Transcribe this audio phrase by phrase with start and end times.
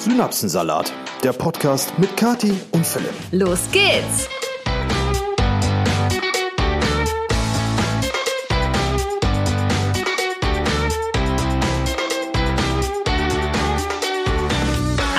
[0.00, 3.12] Synapsensalat, der Podcast mit Kati und Philipp.
[3.32, 4.30] Los geht's!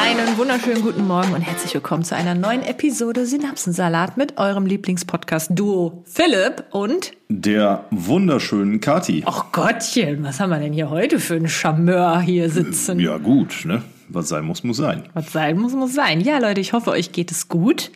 [0.01, 6.01] Einen wunderschönen guten Morgen und herzlich willkommen zu einer neuen Episode Synapsensalat mit eurem Lieblingspodcast-Duo
[6.05, 9.21] Philipp und der wunderschönen Kati.
[9.27, 12.99] Ach Gottchen, was haben wir denn hier heute für einen Charmeur hier sitzen?
[12.99, 13.83] Ja gut, ne?
[14.13, 15.03] Was sein muss, muss sein.
[15.13, 16.19] Was sein muss, muss sein.
[16.21, 17.91] Ja, Leute, ich hoffe, euch geht es gut.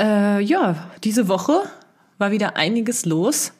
[0.00, 1.62] Äh, ja, diese Woche
[2.18, 3.52] war wieder einiges los.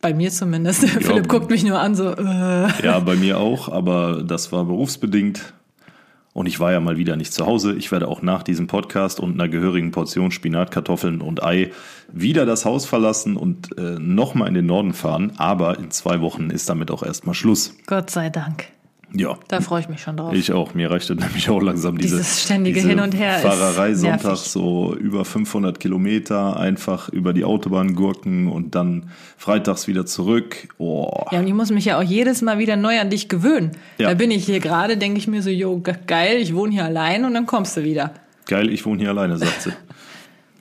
[0.00, 0.82] Bei mir zumindest.
[0.94, 2.10] Ja, Philipp guckt mich nur an, so.
[2.10, 2.84] Äh.
[2.84, 5.54] Ja, bei mir auch, aber das war berufsbedingt.
[6.34, 7.74] Und ich war ja mal wieder nicht zu Hause.
[7.74, 11.70] Ich werde auch nach diesem Podcast und einer gehörigen Portion Spinat, Kartoffeln und Ei
[12.12, 15.32] wieder das Haus verlassen und äh, nochmal in den Norden fahren.
[15.36, 17.76] Aber in zwei Wochen ist damit auch erstmal Schluss.
[17.86, 18.73] Gott sei Dank.
[19.16, 19.38] Ja.
[19.46, 20.34] Da freue ich mich schon drauf.
[20.34, 20.74] Ich auch.
[20.74, 23.38] Mir reicht nämlich auch langsam diese, Dieses ständige diese Hin und Her.
[23.38, 30.04] Fahrerei Sonntag so über 500 Kilometer einfach über die Autobahn gurken und dann freitags wieder
[30.04, 30.68] zurück.
[30.78, 31.26] Oh.
[31.30, 33.70] Ja, und ich muss mich ja auch jedes Mal wieder neu an dich gewöhnen.
[33.98, 34.08] Ja.
[34.08, 37.24] Da bin ich hier gerade, denke ich mir so, jo, geil, ich wohne hier allein
[37.24, 38.12] und dann kommst du wieder.
[38.46, 39.72] Geil, ich wohne hier alleine, sagt sie.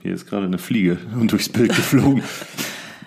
[0.03, 2.21] Hier ist gerade eine Fliege und durchs Bild geflogen.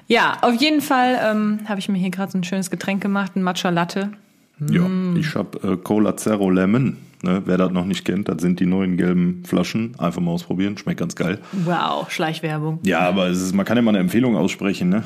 [0.09, 3.37] Ja, auf jeden Fall ähm, habe ich mir hier gerade so ein schönes Getränk gemacht,
[3.37, 4.11] ein Matcha Latte.
[4.59, 4.87] Ja,
[5.19, 6.97] ich habe äh, Cola Zero Lemon.
[7.23, 9.95] Ne, wer das noch nicht kennt, das sind die neuen gelben Flaschen.
[9.99, 11.39] Einfach mal ausprobieren, schmeckt ganz geil.
[11.65, 12.79] Wow, Schleichwerbung.
[12.85, 14.91] Ja, aber es ist, man kann ja mal eine Empfehlung aussprechen.
[14.91, 15.03] Ne?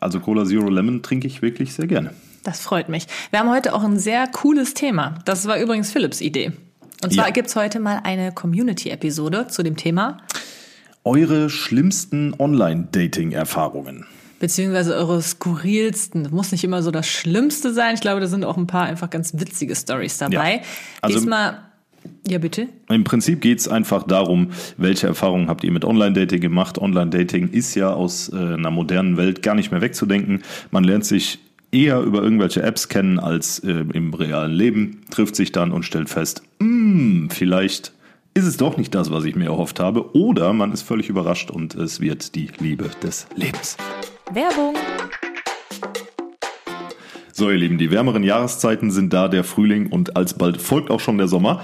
[0.00, 2.10] Also Cola Zero Lemon trinke ich wirklich sehr gerne.
[2.42, 3.06] Das freut mich.
[3.30, 5.14] Wir haben heute auch ein sehr cooles Thema.
[5.24, 6.52] Das war übrigens Philips Idee.
[7.04, 7.32] Und zwar Ja.
[7.32, 10.18] gibt's heute mal eine Community-Episode zu dem Thema,
[11.04, 14.06] Eure schlimmsten Online-Dating-Erfahrungen.
[14.42, 16.24] Beziehungsweise eure skurrilsten.
[16.24, 17.94] Das muss nicht immer so das Schlimmste sein.
[17.94, 20.56] Ich glaube, da sind auch ein paar einfach ganz witzige Stories dabei.
[20.56, 20.60] Ja.
[21.00, 21.58] Also- Diesmal,
[22.26, 22.66] ja bitte.
[22.88, 26.76] Im Prinzip geht es einfach darum, welche Erfahrungen habt ihr mit Online-Dating gemacht.
[26.78, 30.42] Online-Dating ist ja aus äh, einer modernen Welt gar nicht mehr wegzudenken.
[30.72, 31.38] Man lernt sich
[31.70, 36.10] eher über irgendwelche Apps kennen als äh, im realen Leben, trifft sich dann und stellt
[36.10, 37.92] fest, "Hm, vielleicht
[38.34, 40.16] ist es doch nicht das, was ich mir erhofft habe.
[40.16, 43.76] Oder man ist völlig überrascht und es wird die Liebe des Lebens.
[44.30, 44.74] Werbung.
[47.32, 51.18] So, ihr Lieben, die wärmeren Jahreszeiten sind da, der Frühling und alsbald folgt auch schon
[51.18, 51.62] der Sommer.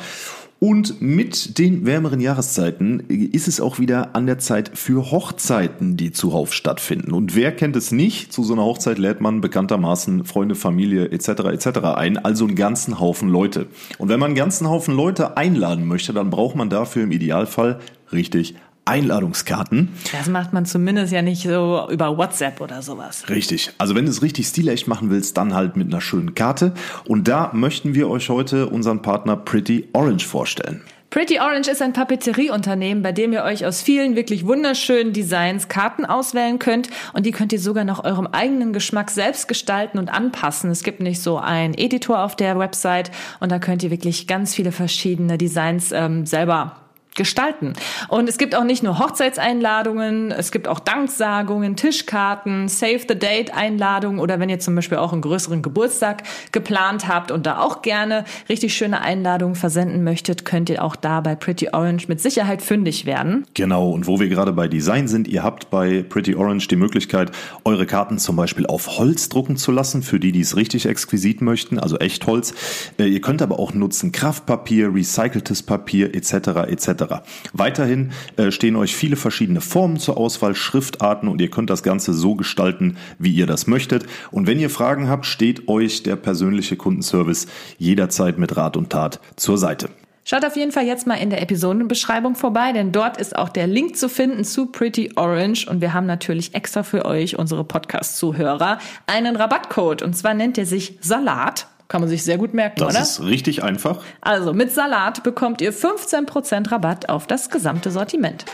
[0.61, 6.11] Und mit den wärmeren Jahreszeiten ist es auch wieder an der Zeit für Hochzeiten, die
[6.11, 7.13] zuhauf stattfinden.
[7.13, 8.33] Und wer kennt es nicht?
[8.33, 11.29] Zu so einer Hochzeit lädt man bekanntermaßen Freunde, Familie etc.
[11.29, 11.79] etc.
[11.95, 13.69] ein, also einen ganzen Haufen Leute.
[13.99, 17.79] Und wenn man einen ganzen Haufen Leute einladen möchte, dann braucht man dafür im Idealfall
[18.11, 18.57] richtig
[18.89, 19.91] Einladungskarten.
[20.13, 23.29] Das macht man zumindest ja nicht so über WhatsApp oder sowas.
[23.29, 23.71] Richtig.
[23.79, 26.73] Also wenn du es richtig stilecht machen willst, dann halt mit einer schönen Karte.
[27.07, 30.83] Und da möchten wir euch heute unseren Partner Pretty Orange vorstellen.
[31.11, 36.05] Pretty Orange ist ein Papeterieunternehmen, bei dem ihr euch aus vielen wirklich wunderschönen Designs Karten
[36.05, 40.71] auswählen könnt und die könnt ihr sogar nach eurem eigenen Geschmack selbst gestalten und anpassen.
[40.71, 43.11] Es gibt nicht so einen Editor auf der Website
[43.41, 46.77] und da könnt ihr wirklich ganz viele verschiedene Designs ähm, selber
[47.19, 47.75] gestalten.
[48.09, 53.55] Und es gibt auch nicht nur Hochzeitseinladungen, es gibt auch Danksagungen, Tischkarten, Save the Date
[53.55, 57.83] Einladungen oder wenn ihr zum Beispiel auch einen größeren Geburtstag geplant habt und da auch
[57.83, 62.63] gerne richtig schöne Einladungen versenden möchtet, könnt ihr auch da bei Pretty Orange mit Sicherheit
[62.63, 63.45] fündig werden.
[63.53, 67.33] Genau, und wo wir gerade bei Design sind, ihr habt bei Pretty Orange die Möglichkeit,
[67.65, 71.43] eure Karten zum Beispiel auf Holz drucken zu lassen, für die, die es richtig exquisit
[71.43, 72.55] möchten, also Echtholz.
[72.99, 76.69] Äh, Ihr könnt aber auch nutzen Kraftpapier, recyceltes Papier etc.
[76.69, 77.08] etc.
[77.53, 82.13] Weiterhin äh, stehen euch viele verschiedene Formen zur Auswahl, Schriftarten und ihr könnt das Ganze
[82.13, 84.07] so gestalten, wie ihr das möchtet.
[84.31, 87.47] Und wenn ihr Fragen habt, steht euch der persönliche Kundenservice
[87.79, 89.89] jederzeit mit Rat und Tat zur Seite.
[90.31, 93.67] Schaut auf jeden Fall jetzt mal in der Episodenbeschreibung vorbei, denn dort ist auch der
[93.67, 98.79] Link zu finden zu Pretty Orange und wir haben natürlich extra für euch, unsere Podcast-Zuhörer,
[99.07, 101.67] einen Rabattcode und zwar nennt er sich Salat.
[101.89, 103.03] Kann man sich sehr gut merken, Das oder?
[103.03, 104.03] ist richtig einfach.
[104.21, 108.45] Also mit Salat bekommt ihr 15% Rabatt auf das gesamte Sortiment.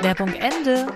[0.00, 0.86] Werbung Ende.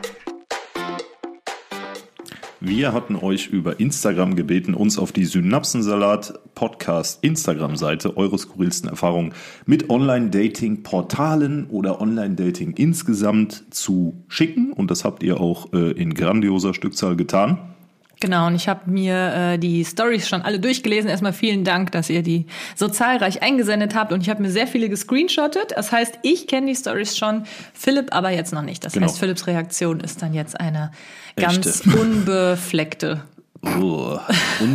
[2.61, 9.35] Wir hatten euch über Instagram gebeten, uns auf die Synapsensalat Podcast Instagram-Seite eure skurrilsten Erfahrungen
[9.67, 14.73] mit Online-Dating-Portalen oder Online-Dating insgesamt zu schicken.
[14.73, 17.74] Und das habt ihr auch äh, in grandioser Stückzahl getan.
[18.25, 21.11] Genau, und ich habe mir äh, die Stories schon alle durchgelesen.
[21.11, 24.13] Erstmal vielen Dank, dass ihr die so zahlreich eingesendet habt.
[24.13, 25.73] Und ich habe mir sehr viele gescreenshottet.
[25.77, 27.45] Das heißt, ich kenne die Stories schon,
[27.75, 28.83] Philipp aber jetzt noch nicht.
[28.83, 29.07] Das Genau.
[29.09, 30.91] heißt, Philipps Reaktion ist dann jetzt eine
[31.37, 31.99] ganz Echte.
[32.01, 33.23] unbefleckte
[33.81, 34.19] Oh.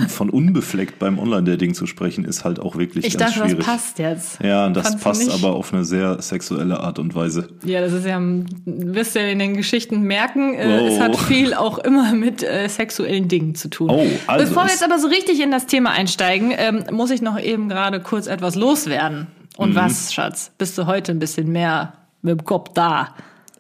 [0.08, 3.66] Von unbefleckt beim Online-Dating zu sprechen, ist halt auch wirklich Ich ganz dachte, schwierig.
[3.66, 4.40] das passt jetzt.
[4.44, 7.48] Ja, und das Fandst passt aber auf eine sehr sexuelle Art und Weise.
[7.64, 8.20] Ja, das ist ja,
[8.66, 10.88] wirst du ja in den Geschichten merken, äh, Oh.
[10.88, 13.90] es hat viel auch immer mit äh, sexuellen Dingen zu tun.
[13.90, 17.22] Oh, also Bevor wir jetzt aber so richtig in das Thema einsteigen, ähm, muss ich
[17.22, 19.20] noch eben gerade kurz etwas loswerden.
[19.20, 19.28] Mhm.
[19.64, 20.52] Und was, Schatz?
[20.58, 23.10] Bist du heute ein bisschen mehr mit dem Kopf da?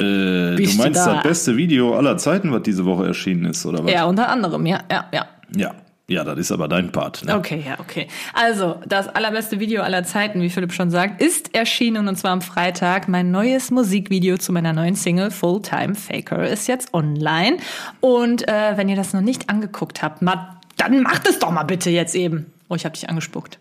[0.01, 1.15] Äh, du du meinst da?
[1.15, 3.91] das beste Video aller Zeiten, was diese Woche erschienen ist, oder was?
[3.91, 5.27] Ja, unter anderem, ja, ja, ja.
[5.55, 5.73] Ja,
[6.07, 7.25] ja das ist aber dein Part.
[7.25, 7.35] Ne?
[7.35, 8.07] Okay, ja, okay.
[8.33, 12.41] Also, das allerbeste Video aller Zeiten, wie Philipp schon sagt, ist erschienen und zwar am
[12.41, 13.09] Freitag.
[13.09, 17.57] Mein neues Musikvideo zu meiner neuen Single Fulltime Faker ist jetzt online.
[17.99, 21.63] Und äh, wenn ihr das noch nicht angeguckt habt, ma, dann macht es doch mal
[21.63, 22.45] bitte jetzt eben.
[22.69, 23.59] Oh, ich habe dich angespuckt.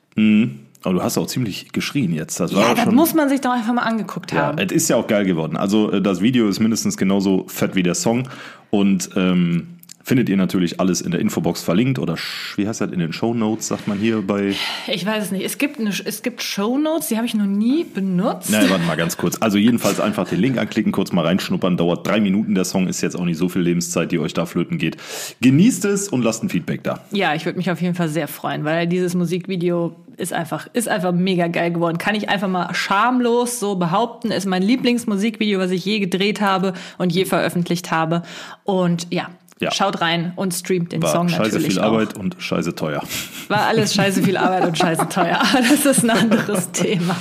[0.85, 2.39] Aber du hast auch ziemlich geschrien jetzt.
[2.41, 2.95] Das war Ja, das schon.
[2.95, 4.59] muss man sich doch einfach mal angeguckt ja, haben.
[4.59, 5.57] es ist ja auch geil geworden.
[5.57, 8.29] Also äh, das Video ist mindestens genauso fett wie der Song
[8.71, 9.78] und ähm,
[10.09, 12.17] findet ihr natürlich alles in der Infobox verlinkt oder
[12.57, 14.55] wie heißt das in den Show Notes sagt man hier bei
[14.87, 15.45] Ich weiß es nicht.
[15.45, 18.51] Es gibt, eine, es gibt Shownotes, die habe ich noch nie benutzt.
[18.51, 19.37] Nein, warte mal ganz kurz.
[19.41, 21.77] Also jedenfalls einfach den Link anklicken, kurz mal reinschnuppern.
[21.77, 22.55] Dauert drei Minuten.
[22.55, 24.97] Der Song ist jetzt auch nicht so viel Lebenszeit, die euch da flöten geht.
[25.43, 27.01] Genießt es und lasst ein Feedback da.
[27.11, 30.89] Ja, ich würde mich auf jeden Fall sehr freuen, weil dieses Musikvideo ist einfach, ist
[30.89, 31.99] einfach mega geil geworden.
[31.99, 34.31] Kann ich einfach mal schamlos so behaupten.
[34.31, 38.23] Ist mein Lieblingsmusikvideo, was ich je gedreht habe und je veröffentlicht habe.
[38.65, 39.29] Und ja,
[39.61, 39.73] Ja.
[39.73, 41.93] schaut rein und streamt den War Song scheiße natürlich viel auch.
[41.93, 43.03] Arbeit und scheiße teuer.
[43.49, 45.41] War alles scheiße viel Arbeit und scheiße teuer.
[45.41, 47.17] Aber das ist ein anderes Thema.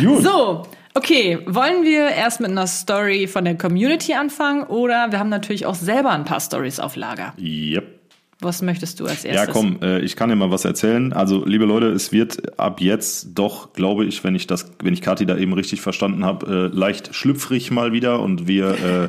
[0.00, 0.22] Gut.
[0.22, 0.66] So.
[0.94, 5.64] Okay, wollen wir erst mit einer Story von der Community anfangen oder wir haben natürlich
[5.64, 7.34] auch selber ein paar Stories auf Lager.
[7.38, 7.98] Yep.
[8.40, 9.46] Was möchtest du als erstes?
[9.46, 11.12] Ja, komm, äh, ich kann dir mal was erzählen.
[11.12, 15.02] Also, liebe Leute, es wird ab jetzt doch, glaube ich, wenn ich das, wenn ich
[15.02, 19.08] Kathi da eben richtig verstanden habe, äh, leicht schlüpfrig mal wieder und wir äh,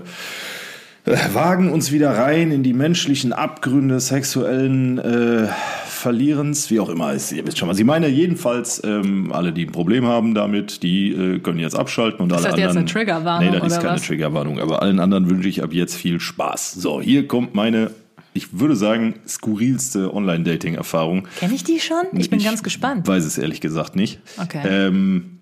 [1.06, 5.48] wagen uns wieder rein in die menschlichen Abgründe sexuellen äh,
[5.88, 7.13] Verlierens, wie auch immer.
[7.13, 8.07] Ist, ihr wisst schon, was ich meine.
[8.07, 12.38] Jedenfalls, ähm, alle, die ein Problem haben damit, die äh, können jetzt abschalten und Ist
[12.38, 12.78] alle das jetzt anderen.
[12.78, 14.07] eine Triggerwarnung Nee, das ist keine was?
[14.07, 16.74] Triggerwarnung, aber allen anderen wünsche ich ab jetzt viel Spaß.
[16.74, 17.92] So, hier kommt meine,
[18.34, 21.28] ich würde sagen, skurrilste Online-Dating-Erfahrung.
[21.38, 22.06] Kenne ich die schon?
[22.13, 23.06] Ich bin ganz gespannt.
[23.06, 24.22] Weiß es ehrlich gesagt nicht.
[24.42, 24.62] Okay.
[24.66, 25.40] Ähm,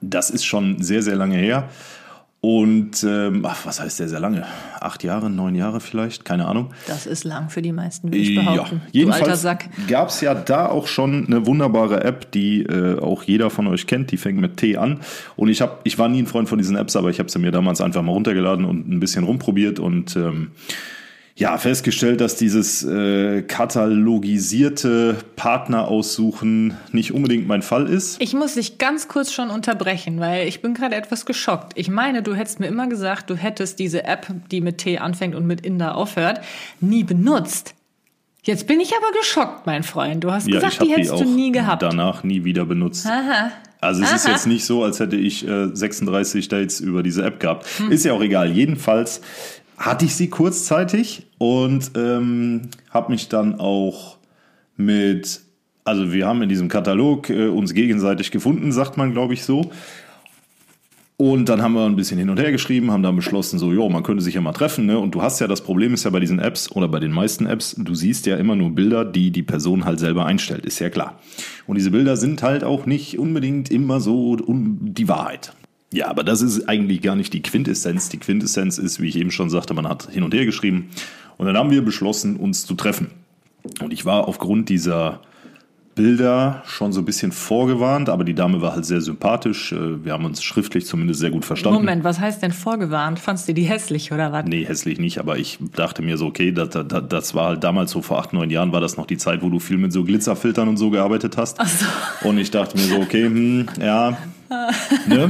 [0.00, 1.68] das ist schon sehr, sehr lange her.
[2.48, 4.46] Und ähm, ach, was heißt sehr, sehr lange?
[4.78, 6.24] Acht Jahre, neun Jahre vielleicht?
[6.24, 6.70] Keine Ahnung.
[6.86, 8.82] Das ist lang für die meisten, würde ich behaupten.
[8.84, 9.68] Ja, jedenfalls Sack.
[9.88, 13.88] gab es ja da auch schon eine wunderbare App, die äh, auch jeder von euch
[13.88, 14.12] kennt.
[14.12, 15.00] Die fängt mit T an.
[15.34, 17.40] Und ich habe, ich war nie ein Freund von diesen Apps, aber ich habe sie
[17.40, 20.52] mir damals einfach mal runtergeladen und ein bisschen rumprobiert und ähm,
[21.38, 28.20] ja festgestellt, dass dieses äh, katalogisierte Partner aussuchen nicht unbedingt mein Fall ist.
[28.22, 31.74] Ich muss dich ganz kurz schon unterbrechen, weil ich bin gerade etwas geschockt.
[31.76, 35.34] Ich meine, du hättest mir immer gesagt, du hättest diese App, die mit T anfängt
[35.34, 36.40] und mit Inder aufhört,
[36.80, 37.74] nie benutzt.
[38.42, 40.24] Jetzt bin ich aber geschockt, mein Freund.
[40.24, 41.82] Du hast Ja, gesagt, die die hättest auch du nie gehabt.
[41.82, 43.04] danach nie wieder benutzt.
[43.06, 43.50] Aha.
[43.80, 44.32] Also es ist Aha.
[44.32, 47.66] jetzt nicht so, als hätte ich äh, 36 Dates über diese App gehabt.
[47.78, 47.92] Hm.
[47.92, 48.50] Ist ja auch egal.
[48.52, 49.20] Jedenfalls
[49.76, 54.16] hatte ich sie kurzzeitig und ähm, habe mich dann auch
[54.76, 55.40] mit,
[55.84, 59.70] also wir haben in diesem Katalog äh, uns gegenseitig gefunden, sagt man, glaube ich, so.
[61.18, 63.88] Und dann haben wir ein bisschen hin und her geschrieben, haben dann beschlossen, so, jo,
[63.88, 64.98] man könnte sich ja mal treffen, ne?
[64.98, 67.46] Und du hast ja, das Problem ist ja bei diesen Apps oder bei den meisten
[67.46, 70.90] Apps, du siehst ja immer nur Bilder, die die Person halt selber einstellt, ist ja
[70.90, 71.18] klar.
[71.66, 75.54] Und diese Bilder sind halt auch nicht unbedingt immer so die Wahrheit.
[75.92, 78.08] Ja, aber das ist eigentlich gar nicht die Quintessenz.
[78.08, 80.90] Die Quintessenz ist, wie ich eben schon sagte, man hat hin und her geschrieben.
[81.38, 83.10] Und dann haben wir beschlossen, uns zu treffen.
[83.82, 85.20] Und ich war aufgrund dieser
[85.96, 89.72] Bilder schon so ein bisschen vorgewarnt, aber die Dame war halt sehr sympathisch.
[89.72, 91.78] Äh, Wir haben uns schriftlich zumindest sehr gut verstanden.
[91.78, 93.18] Moment, was heißt denn vorgewarnt?
[93.18, 94.44] Fandst du die hässlich oder was?
[94.44, 97.92] Nee, hässlich nicht, aber ich dachte mir so, okay, das, das, das war halt damals
[97.92, 100.04] so vor acht, neun Jahren war das noch die Zeit, wo du viel mit so
[100.04, 101.58] Glitzerfiltern und so gearbeitet hast.
[101.60, 102.28] Ach so.
[102.28, 104.18] Und ich dachte mir so, okay, hm, ja,
[105.08, 105.28] ne?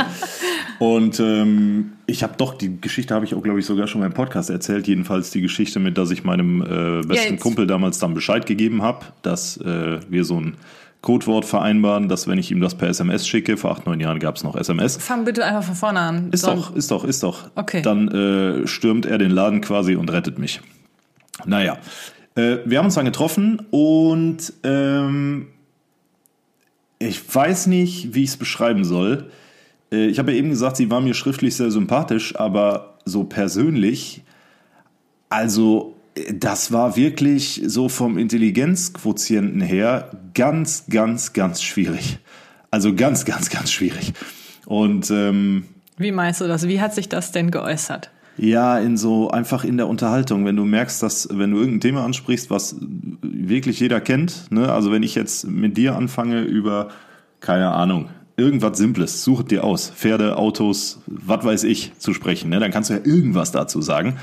[0.78, 4.06] Und ähm, ich habe doch, die Geschichte habe ich auch, glaube ich, sogar schon mal
[4.06, 4.87] im Podcast erzählt.
[4.87, 8.82] Jedenfalls die Geschichte mit, dass ich meinem äh, besten jetzt- Kumpel damals dann Bescheid gegeben
[8.82, 10.56] habe, dass äh, wir so ein
[11.02, 14.37] Codewort vereinbaren, dass wenn ich ihm das per SMS schicke, vor acht, neun Jahren gab
[14.37, 16.28] es noch SMS, Fang bitte einfach von vorne an.
[16.32, 17.50] ist So- doch, ist doch, ist doch.
[17.54, 17.80] Okay.
[17.82, 20.61] Dann äh, stürmt er den Laden quasi und rettet mich.
[21.44, 21.78] Naja,
[22.35, 25.46] äh, wir haben uns dann getroffen und ähm,
[26.99, 29.31] ich weiß nicht, wie ich es beschreiben soll.
[29.93, 34.23] Äh, ich habe ja eben gesagt, sie war mir schriftlich sehr sympathisch, aber so persönlich,
[35.29, 42.19] also äh, das war wirklich so vom Intelligenzquotienten her ganz, ganz, ganz schwierig.
[42.71, 44.12] Also ganz, ganz, ganz schwierig.
[44.67, 46.67] Und ähm, Wie meinst du das?
[46.67, 48.11] Wie hat sich das denn geäußert?
[48.38, 52.05] Ja, in so einfach in der Unterhaltung, wenn du merkst, dass wenn du irgendein Thema
[52.05, 52.76] ansprichst, was
[53.23, 54.71] wirklich jeder kennt, ne?
[54.71, 56.88] also wenn ich jetzt mit dir anfange über,
[57.40, 62.61] keine Ahnung, irgendwas Simples, such dir aus, Pferde, Autos, was weiß ich, zu sprechen, ne?
[62.61, 64.16] dann kannst du ja irgendwas dazu sagen.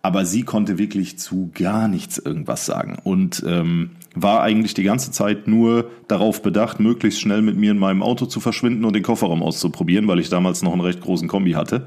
[0.00, 5.10] Aber sie konnte wirklich zu gar nichts irgendwas sagen und ähm, war eigentlich die ganze
[5.10, 9.02] Zeit nur darauf bedacht, möglichst schnell mit mir in meinem Auto zu verschwinden und den
[9.02, 11.86] Kofferraum auszuprobieren, weil ich damals noch einen recht großen Kombi hatte.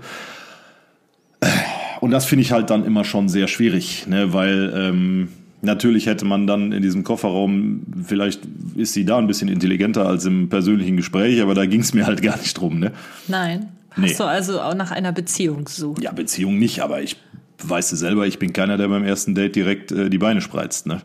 [2.02, 4.34] Und das finde ich halt dann immer schon sehr schwierig, ne?
[4.34, 5.28] weil ähm,
[5.62, 8.42] natürlich hätte man dann in diesem Kofferraum, vielleicht
[8.76, 12.06] ist sie da ein bisschen intelligenter als im persönlichen Gespräch, aber da ging es mir
[12.08, 12.80] halt gar nicht drum.
[12.80, 12.92] Ne?
[13.28, 13.68] Nein.
[13.92, 14.14] Hast Nee.
[14.18, 16.02] du also auch nach einer Beziehung gesucht?
[16.02, 17.18] Ja, Beziehung nicht, aber ich
[17.64, 20.88] weiß es selber, ich bin keiner, der beim ersten Date direkt äh, die Beine spreizt.
[20.88, 21.02] Ne?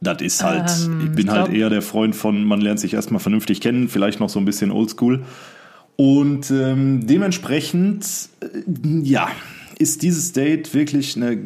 [0.00, 2.78] Das ist halt, Ähm, ich bin ich halt glaub- eher der Freund von, man lernt
[2.80, 5.24] sich erstmal vernünftig kennen, vielleicht noch so ein bisschen oldschool.
[5.96, 8.04] Und ähm, dementsprechend,
[8.40, 8.46] äh,
[9.02, 9.28] ja,
[9.78, 11.38] ist dieses Date wirklich eine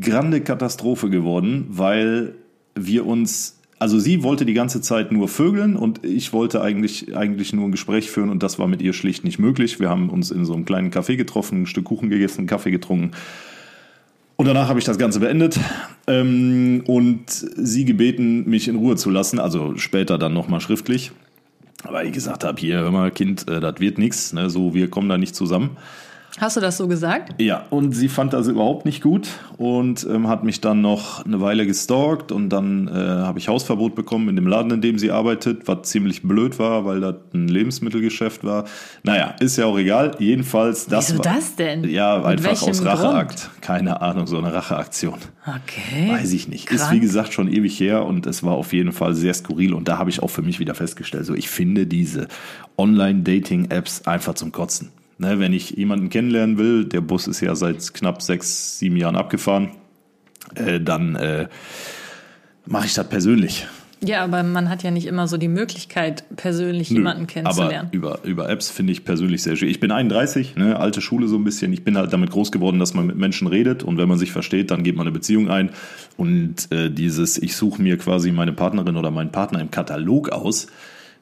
[0.00, 2.34] grande Katastrophe geworden, weil
[2.74, 7.52] wir uns, also sie wollte die ganze Zeit nur vögeln und ich wollte eigentlich, eigentlich
[7.52, 9.80] nur ein Gespräch führen und das war mit ihr schlicht nicht möglich.
[9.80, 12.70] Wir haben uns in so einem kleinen Café getroffen, ein Stück Kuchen gegessen, einen Kaffee
[12.70, 13.12] getrunken.
[14.36, 15.58] Und danach habe ich das Ganze beendet
[16.06, 21.12] ähm, und sie gebeten, mich in Ruhe zu lassen, also später dann nochmal schriftlich.
[21.84, 24.88] Weil ich gesagt habe, hier, hör mal, Kind, äh, das wird nichts, ne, so, wir
[24.88, 25.76] kommen da nicht zusammen.
[26.38, 27.40] Hast du das so gesagt?
[27.40, 31.42] Ja, und sie fand das überhaupt nicht gut und ähm, hat mich dann noch eine
[31.42, 35.10] Weile gestalkt und dann äh, habe ich Hausverbot bekommen in dem Laden, in dem sie
[35.10, 38.64] arbeitet, was ziemlich blöd war, weil das ein Lebensmittelgeschäft war.
[39.02, 40.12] Naja, ist ja auch egal.
[40.18, 41.84] Jedenfalls, das Wieso war, das denn?
[41.84, 43.50] Ja, Mit einfach aus Racheakt.
[43.60, 45.18] Keine Ahnung, so eine Racheaktion.
[45.46, 46.10] Okay.
[46.10, 46.70] Weiß ich nicht.
[46.70, 46.94] Ist Krank.
[46.94, 49.98] wie gesagt schon ewig her und es war auf jeden Fall sehr skurril und da
[49.98, 52.28] habe ich auch für mich wieder festgestellt, so ich finde diese
[52.78, 54.92] Online-Dating-Apps einfach zum Kotzen.
[55.22, 59.14] Ne, wenn ich jemanden kennenlernen will, der Bus ist ja seit knapp sechs, sieben Jahren
[59.14, 59.70] abgefahren,
[60.56, 61.46] äh, dann äh,
[62.66, 63.68] mache ich das persönlich.
[64.04, 67.90] Ja, aber man hat ja nicht immer so die Möglichkeit, persönlich Nö, jemanden kennenzulernen.
[67.92, 69.68] Aber über, über Apps finde ich persönlich sehr schön.
[69.68, 71.72] Ich bin 31, ne, alte Schule so ein bisschen.
[71.72, 74.32] Ich bin halt damit groß geworden, dass man mit Menschen redet und wenn man sich
[74.32, 75.70] versteht, dann geht man eine Beziehung ein.
[76.16, 80.66] Und äh, dieses, ich suche mir quasi meine Partnerin oder meinen Partner im Katalog aus,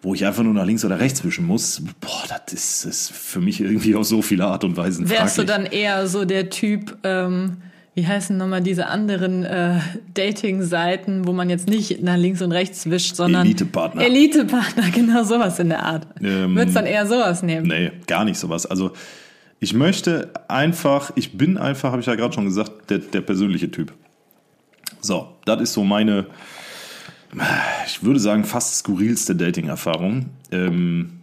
[0.02, 3.40] wo ich einfach nur nach links oder rechts wischen muss, boah, das ist, ist für
[3.40, 5.70] mich irgendwie auf so viele Art und Weisen Wärst du fraglich.
[5.70, 7.58] dann eher so der Typ, ähm,
[7.94, 9.80] wie heißen nochmal diese anderen äh,
[10.14, 14.02] Dating-Seiten, wo man jetzt nicht nach links und rechts wischt, sondern Elitepartner.
[14.02, 16.06] Elitepartner, genau sowas in der Art.
[16.22, 17.66] Ähm, Würdest dann eher sowas nehmen?
[17.66, 18.64] Nee, gar nicht sowas.
[18.64, 18.92] Also
[19.58, 23.70] ich möchte einfach, ich bin einfach, habe ich ja gerade schon gesagt, der, der persönliche
[23.70, 23.92] Typ.
[25.02, 26.26] So, das ist so meine,
[27.86, 30.30] ich würde sagen, fast skurrilste Dating-Erfahrung.
[30.50, 31.20] Ähm,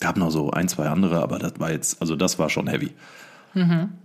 [0.00, 2.92] gab noch so ein, zwei andere, aber das war jetzt, also das war schon heavy.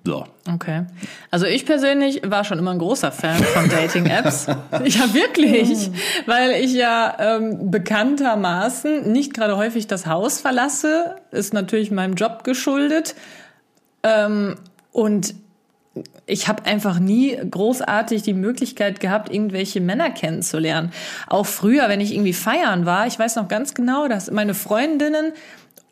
[0.04, 0.26] So.
[0.48, 0.86] Okay.
[1.32, 4.46] Also ich persönlich war schon immer ein großer Fan von Dating-Apps.
[4.86, 5.90] ja, wirklich.
[6.28, 11.16] Weil ich ja ähm, bekanntermaßen nicht gerade häufig das Haus verlasse.
[11.32, 13.16] Ist natürlich meinem Job geschuldet.
[14.04, 14.56] Ähm,
[14.92, 15.34] und
[16.26, 20.92] ich habe einfach nie großartig die Möglichkeit gehabt, irgendwelche Männer kennenzulernen.
[21.28, 25.34] Auch früher, wenn ich irgendwie feiern war, ich weiß noch ganz genau, dass meine Freundinnen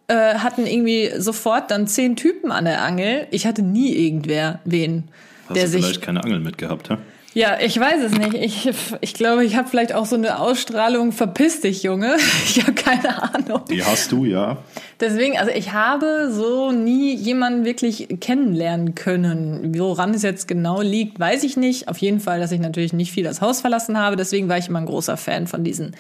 [0.08, 3.28] äh, hatten irgendwie sofort dann zehn Typen an der Angel.
[3.32, 5.06] Ich hatte nie irgendwer, wen,
[5.48, 5.84] Hast der du sich.
[5.84, 6.98] vielleicht keine Angel mitgehabt, hä?
[7.38, 8.34] Ja, ich weiß es nicht.
[8.34, 8.68] Ich,
[9.00, 12.18] ich glaube, ich habe vielleicht auch so eine Ausstrahlung, verpiss dich, Junge.
[12.48, 13.62] Ich habe keine Ahnung.
[13.70, 14.58] Die hast du, ja.
[15.00, 19.78] Deswegen, also ich habe so nie jemanden wirklich kennenlernen können.
[19.78, 21.90] Woran es jetzt genau liegt, weiß ich nicht.
[21.90, 24.16] Auf jeden Fall, dass ich natürlich nicht viel das Haus verlassen habe.
[24.16, 25.96] Deswegen war ich immer ein großer Fan von diesen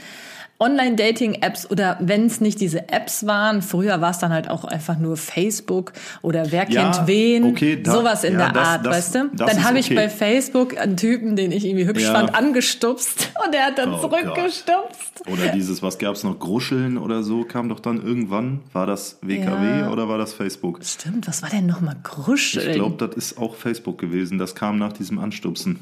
[0.59, 4.97] Online-Dating-Apps oder wenn es nicht diese Apps waren, früher war es dann halt auch einfach
[4.97, 8.85] nur Facebook oder wer Ja, kennt wen, okay, da- sowas in ja, der das- Art,
[8.85, 9.29] das- weißt du?
[9.33, 9.95] Dann habe ich okay.
[9.95, 12.13] bei Facebook einen Typen, den ich irgendwie hübsch Ja.
[12.13, 15.27] fand, angestupst und der hat dann Oh zurückgestupst.
[15.31, 18.61] Oder dieses, was gab's noch, Gruscheln oder so, kam doch dann irgendwann.
[18.73, 20.79] War das WKW oder war das Facebook?
[20.83, 22.69] Stimmt, was war denn nochmal Gruscheln?
[22.69, 24.37] Ich glaube, das ist auch Facebook gewesen.
[24.37, 25.79] Das kam nach diesem Anstupsen.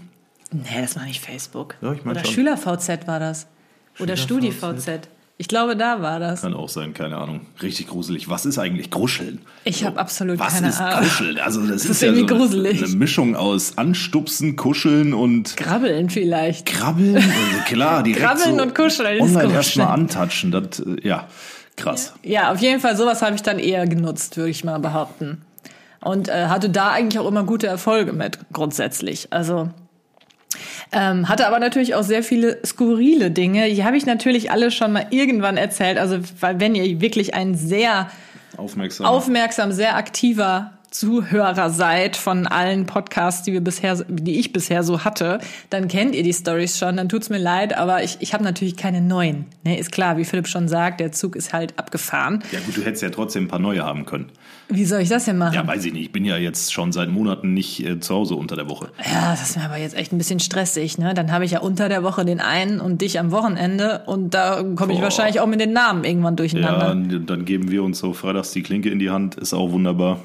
[0.51, 1.75] Nee, das war nicht Facebook.
[1.81, 2.25] Ja, ich mein Oder.
[2.25, 3.47] Schüler-VZ war das.
[3.99, 4.17] Oder.
[4.17, 5.09] Studi-VZ.
[5.37, 6.43] Ich glaube, da war das.
[6.43, 7.41] Kann auch sein, keine Ahnung.
[7.61, 8.29] Richtig gruselig.
[8.29, 9.41] Was ist eigentlich Gruscheln?
[9.65, 11.01] Ich habe absolut Was keine ist Ahnung.
[11.01, 11.39] Gruscheln?
[11.39, 12.81] Also das, ist ist, ja so gruselig.
[12.81, 16.65] eine Mischung aus Anstupsen, Kuscheln und Grabbeln vielleicht.
[16.65, 17.15] Krabbeln.
[17.25, 20.51] Also klar, direkt Krabbeln so und Kuscheln ist Online erstmal antatschen.
[20.51, 21.27] Das, äh, ja,
[21.75, 22.13] krass.
[22.23, 25.41] Ja, auf jeden Fall, sowas habe ich dann eher genutzt, würde ich mal behaupten.
[25.99, 29.33] Und äh, hatte da eigentlich auch immer gute Erfolge mit, grundsätzlich.
[29.33, 29.69] Also
[30.91, 33.69] ähm, hatte aber natürlich auch sehr viele skurrile Dinge.
[33.69, 35.97] Die habe ich natürlich alle schon mal irgendwann erzählt.
[35.97, 38.09] Also, weil wenn ihr wirklich ein sehr
[38.57, 39.05] Aufmerksam.
[39.05, 45.03] aufmerksam, sehr aktiver Zuhörer seid von allen Podcasts, die wir bisher, die ich bisher so
[45.03, 45.39] hatte,
[45.69, 46.95] dann kennt ihr die Stories schon.
[46.95, 49.45] Dann tut's mir leid, aber ich, ich habe natürlich keine neuen.
[49.63, 52.41] Ne, ist klar, wie Philipp schon sagt, der Zug ist halt abgefahren.
[52.53, 54.31] Ja gut, du hättest ja trotzdem ein paar neue haben können.
[54.67, 55.53] Wie soll ich das denn machen?
[55.53, 56.01] Ja, weiß ich nicht.
[56.03, 58.89] Ich bin ja jetzt schon seit Monaten nicht äh, zu Hause unter der Woche.
[59.11, 60.97] Ja, das ist mir aber jetzt echt ein bisschen stressig.
[60.97, 61.13] Ne?
[61.13, 64.63] Dann habe ich ja unter der Woche den einen und dich am Wochenende und da
[64.75, 67.19] komme ich wahrscheinlich auch mit den Namen irgendwann Ja, durcheinander.
[67.19, 69.35] dann geben wir uns so freitags die Klinke in die Hand.
[69.35, 70.19] Ist auch wunderbar.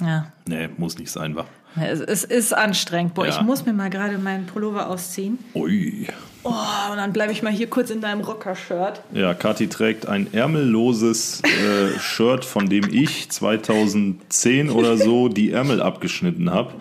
[0.00, 0.26] Ja.
[0.46, 1.44] Nee, muss nicht sein, wa?
[1.80, 3.14] Es, es ist anstrengend.
[3.14, 3.32] Boah, Ja.
[3.32, 5.38] ich muss mir mal gerade meinen Pullover ausziehen.
[5.54, 6.06] Ui.
[6.44, 6.50] Oh,
[6.90, 9.00] und dann bleibe ich mal hier kurz in deinem Rocker-Shirt.
[9.12, 15.80] Ja, Kathi trägt ein ärmelloses äh, Shirt, von dem ich 2010 oder so die Ärmel
[15.80, 16.72] abgeschnitten habe.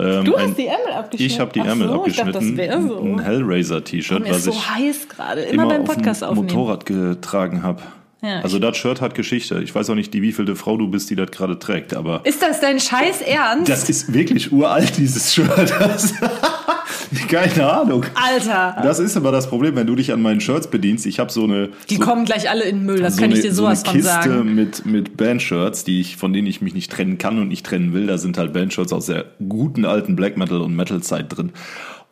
[0.00, 1.32] Ähm, Du ein- hast die Ärmel abgeschnitten.
[1.32, 2.68] Ich habe die Ach Ärmel so, Ich dachte, abgeschnitten.
[2.70, 3.00] das so.
[3.00, 5.40] Ein Hellraiser-T-Shirt, was ist so ich heiß gerade.
[5.42, 6.46] Immer, immer beim auf Podcast dem aufnehmen.
[6.48, 7.82] Motorrad getragen habe.
[8.20, 9.60] Ja, also das Shirt hat Geschichte.
[9.62, 12.42] Ich weiß auch nicht, die wievielte Frau du bist, die das gerade trägt, aber Ist
[12.42, 13.68] das dein Scheiß Ernst?
[13.70, 15.48] das ist wirklich uralt, dieses Shirt.
[15.78, 16.14] Das,
[17.28, 18.04] keine Ahnung.
[18.14, 21.06] Alter, Das ist aber das Problem, wenn du dich an meinen Shirts bedienst.
[21.06, 23.00] Ich habe so eine die so, kommen gleich alle in den Müll.
[23.00, 24.54] Das so kann ich eine, dir so sowas eine von Kiste sagen.
[24.54, 27.92] mit mit Bandshirts, die ich von denen ich mich nicht trennen kann und nicht trennen
[27.92, 28.06] will.
[28.08, 31.52] Da sind halt Bandshirts aus der guten alten Black Metal und Metal Zeit drin.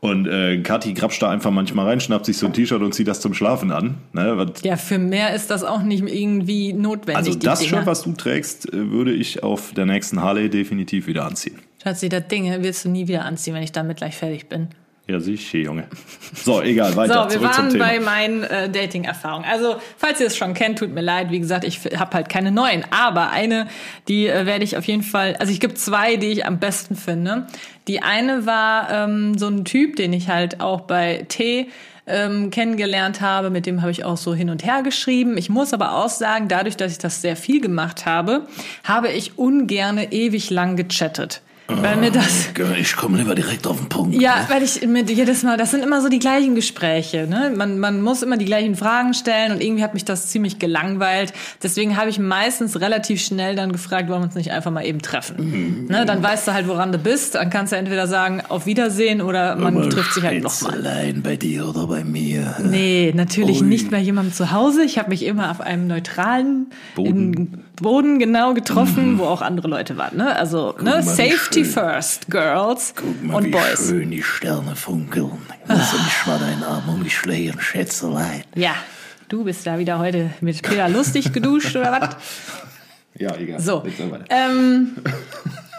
[0.01, 3.09] Und äh, Kathi grapscht da einfach manchmal rein, schnappt sich so ein T-Shirt und zieht
[3.09, 3.97] das zum Schlafen an.
[4.13, 4.53] Ne?
[4.63, 7.17] Ja, für mehr ist das auch nicht irgendwie notwendig.
[7.17, 7.79] also das Dinger.
[7.79, 11.59] Shirt, was du trägst, äh, würde ich auf der nächsten Harley definitiv wieder anziehen.
[11.83, 14.69] Schatzi, das Ding willst du nie wieder anziehen, wenn ich damit gleich fertig bin.
[15.09, 15.85] Ja, sieh ich, Junge.
[16.35, 17.29] So, egal, weiter.
[17.31, 19.49] So, wir waren bei meinen äh, Dating-Erfahrungen.
[19.49, 21.31] Also, falls ihr es schon kennt, tut mir leid.
[21.31, 22.85] Wie gesagt, ich habe halt keine neuen.
[22.91, 23.69] Aber eine,
[24.09, 25.37] die äh, werde ich auf jeden Fall.
[25.39, 27.47] Also, ich gibt zwei, die ich am besten finde.
[27.87, 31.69] Die eine war ähm, so ein Typ, den ich halt auch bei T
[32.09, 33.51] ähm, kennengelernt habe.
[33.51, 35.39] Mit dem habe ich auch so hin und her geschrieben.
[35.39, 38.49] Ich muss aber auch sagen, dadurch, dass ich das sehr viel gemacht habe,
[38.83, 41.43] habe ich ungerne ewig lang gechattet.
[41.69, 44.15] Weil mir das Ich komme lieber direkt auf den Punkt.
[44.15, 47.27] ja, weil ich mit jedes Mal, das sind immer so die gleichen Gespräche.
[47.29, 47.53] Ne?
[47.57, 51.33] Man, man muss immer die gleichen Fragen stellen und irgendwie hat mich das ziemlich gelangweilt.
[51.63, 55.03] Deswegen habe ich meistens relativ schnell dann gefragt, wollen wir uns nicht einfach mal eben
[55.03, 55.87] treffen.
[55.89, 56.07] Ne?
[56.07, 57.35] Dann weißt du halt, woran du bist.
[57.35, 60.73] Dann kannst du entweder sagen, auf Wiedersehen oder man trifft sich halt nochmal.
[60.75, 62.55] allein bei dir oder bei mir.
[62.63, 63.67] Nee, natürlich Ui.
[63.67, 64.85] nicht bei jemandem zu Hause.
[64.85, 67.33] Ich habe mich immer auf einem neutralen Boden.
[67.35, 70.17] in- Boden genau getroffen, wo auch andere Leute waren.
[70.17, 70.35] Ne?
[70.35, 70.91] Also ne?
[70.91, 72.95] mal, wie Safety first, Girls
[73.33, 73.89] und Boys.
[73.89, 75.31] schön die Sterne funkeln.
[75.69, 78.45] Also nicht mal deinen Arm um die Schläge, Schätzelein.
[78.55, 78.75] Ja,
[79.29, 82.17] du bist da wieder heute mit Peter lustig geduscht oder was?
[83.19, 83.59] Ja, egal.
[83.59, 84.91] So, Jetzt mal ähm,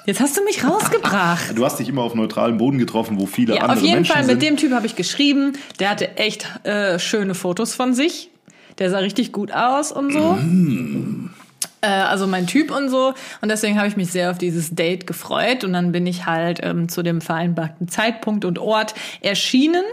[0.08, 1.56] jetzt hast du mich rausgebracht.
[1.56, 4.14] Du hast dich immer auf neutralem Boden getroffen, wo viele Ja, andere auf jeden Menschen
[4.16, 4.34] Fall, sind.
[4.40, 5.54] mit dem Typ habe ich geschrieben.
[5.80, 8.32] Der hatte echt äh, schöne Fotos von sich.
[8.80, 10.34] Der sah richtig gut aus und so.
[10.34, 11.30] Mm.
[11.82, 13.14] Äh, also mein Typ und so.
[13.42, 15.64] Und deswegen habe ich mich sehr auf dieses Date gefreut.
[15.64, 19.84] Und dann bin ich halt ähm, zu dem vereinbarten Zeitpunkt und Ort erschienen.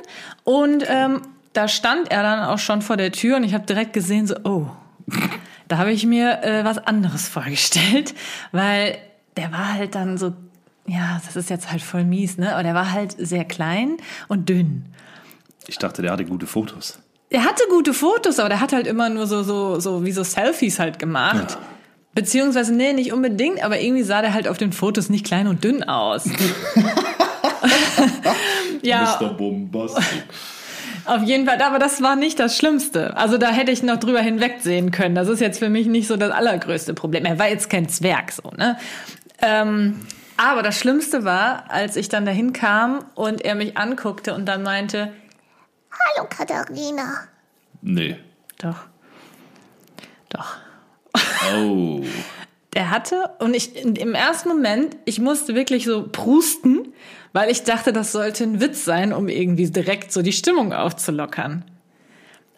[0.44, 1.23] Und ähm,
[1.55, 4.35] da stand er dann auch schon vor der Tür und ich habe direkt gesehen, so,
[4.44, 4.66] oh,
[5.68, 8.14] da habe ich mir äh, was anderes vorgestellt,
[8.53, 8.99] weil
[9.37, 10.33] der war halt dann so,
[10.87, 12.53] ja, das ist jetzt halt voll mies, ne?
[12.53, 13.97] Aber der war halt sehr klein
[14.29, 14.85] und dünn.
[15.66, 16.99] Ich dachte, der hatte gute Fotos.
[17.31, 20.23] Er hatte gute Fotos, aber der hat halt immer nur so, so, so wie so
[20.23, 21.57] Selfies halt gemacht.
[22.14, 25.64] Beziehungsweise, nee, nicht unbedingt, aber irgendwie sah der halt auf den Fotos nicht klein und
[25.64, 26.24] dünn aus.
[28.83, 29.35] ja, Mr.
[29.35, 30.22] Bombastic.
[31.07, 33.16] auf jeden Fall, aber das war nicht das Schlimmste.
[33.16, 35.16] Also da hätte ich noch drüber hinwegsehen können.
[35.16, 37.24] Das ist jetzt für mich nicht so das allergrößte Problem.
[37.24, 38.79] Er war jetzt kein Zwerg, so, ne?
[39.42, 40.00] Ähm,
[40.37, 44.62] aber das Schlimmste war, als ich dann dahin kam und er mich anguckte und dann
[44.62, 45.12] meinte,
[45.90, 47.29] Hallo Katharina.
[47.83, 48.16] Nee.
[48.59, 48.79] doch,
[50.29, 50.57] doch.
[51.57, 52.03] Oh.
[52.74, 56.92] Er hatte, und ich im ersten Moment, ich musste wirklich so prusten,
[57.33, 61.64] weil ich dachte, das sollte ein Witz sein, um irgendwie direkt so die Stimmung aufzulockern.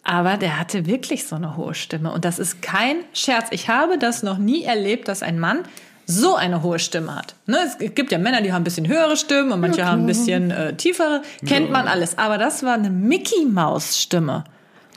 [0.04, 2.12] Aber der hatte wirklich so eine hohe Stimme.
[2.12, 3.48] Und das ist kein Scherz.
[3.50, 5.64] Ich habe das noch nie erlebt, dass ein Mann
[6.06, 7.34] so eine hohe Stimme hat.
[7.46, 10.06] Ne, es gibt ja Männer, die haben ein bisschen höhere Stimmen und manche haben ein
[10.06, 11.22] bisschen äh, tiefere.
[11.44, 12.16] Kennt man alles.
[12.18, 14.44] Aber das war eine Mickey-Maus-Stimme.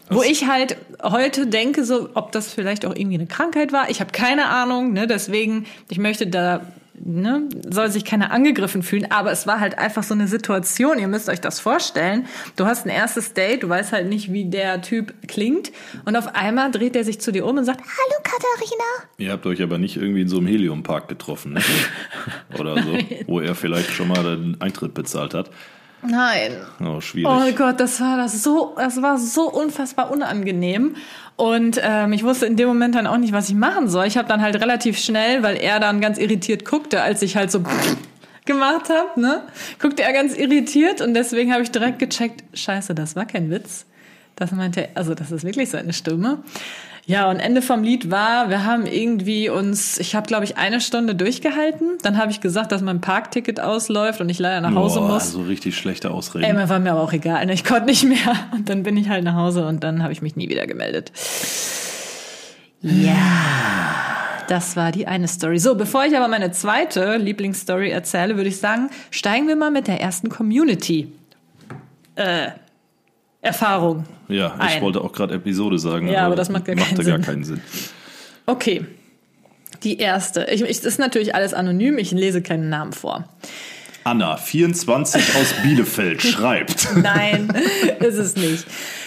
[0.10, 3.90] Wo ich halt heute denke, so, ob das vielleicht auch irgendwie eine Krankheit war.
[3.90, 5.08] Ich habe keine Ahnung, ne?
[5.08, 6.62] Deswegen, ich möchte da,
[6.96, 11.08] ne, soll sich keiner angegriffen fühlen, aber es war halt einfach so eine Situation, ihr
[11.08, 12.26] müsst euch das vorstellen.
[12.56, 15.72] Du hast ein erstes Date, du weißt halt nicht, wie der Typ klingt,
[16.06, 19.10] und auf einmal dreht er sich zu dir um und sagt, Hallo Katharina.
[19.18, 21.62] Ihr habt euch aber nicht irgendwie in so einem Heliumpark getroffen, ne?
[22.60, 25.52] Oder so, wo er vielleicht schon mal den Eintritt bezahlt hat.
[26.02, 26.52] Nein.
[26.84, 27.30] Oh, schwierig.
[27.30, 30.96] Oh Gott, das war das so, das war so unfassbar unangenehm.
[31.36, 34.08] Und ähm, ich wusste in dem Moment dann auch nicht, was ich machen soll.
[34.08, 37.52] Ich habe dann halt relativ schnell, weil er dann ganz irritiert guckte, als ich halt
[37.52, 37.64] so
[38.46, 39.44] gemacht habe, ne?
[39.80, 43.86] Guckte er ganz irritiert und deswegen habe ich direkt gecheckt, scheiße, das war kein Witz.
[44.36, 46.40] Das meinte er, also das ist wirklich seine Stimme.
[47.06, 50.80] Ja, und Ende vom Lied war, wir haben irgendwie uns, ich habe glaube ich eine
[50.80, 51.98] Stunde durchgehalten.
[52.04, 55.24] Dann habe ich gesagt, dass mein Parkticket ausläuft und ich leider nach Hause Boah, muss.
[55.24, 56.46] Also richtig schlechte Ausreden.
[56.46, 57.46] Ey, mir war mir aber auch egal.
[57.46, 57.54] ne?
[57.54, 58.18] Ich konnte nicht mehr.
[58.54, 61.12] Und dann bin ich halt nach Hause und dann habe ich mich nie wieder gemeldet.
[62.82, 63.16] Ja,
[64.48, 65.60] das war die eine Story.
[65.60, 69.88] So, bevor ich aber meine zweite Lieblingsstory erzähle, würde ich sagen, steigen wir mal mit
[69.88, 71.12] der ersten Community.
[72.16, 72.50] Äh,
[73.42, 74.06] Erfahrung.
[74.28, 74.82] ja, ich ein.
[74.82, 76.08] wollte auch gerade Episode sagen.
[76.08, 77.14] Ja, aber das macht gar keinen machte Sinn.
[77.14, 77.62] gar keinen Sinn.
[78.46, 78.86] Okay.
[79.84, 80.48] Die erste.
[80.52, 81.98] Ich, ich, das ist natürlich alles anonym.
[81.98, 83.30] Ich lese keinen Namen vor.
[84.04, 86.96] Anna, 24 aus Bielefeld, schreibt.
[86.96, 87.54] Nein,
[88.00, 88.66] ist es nicht.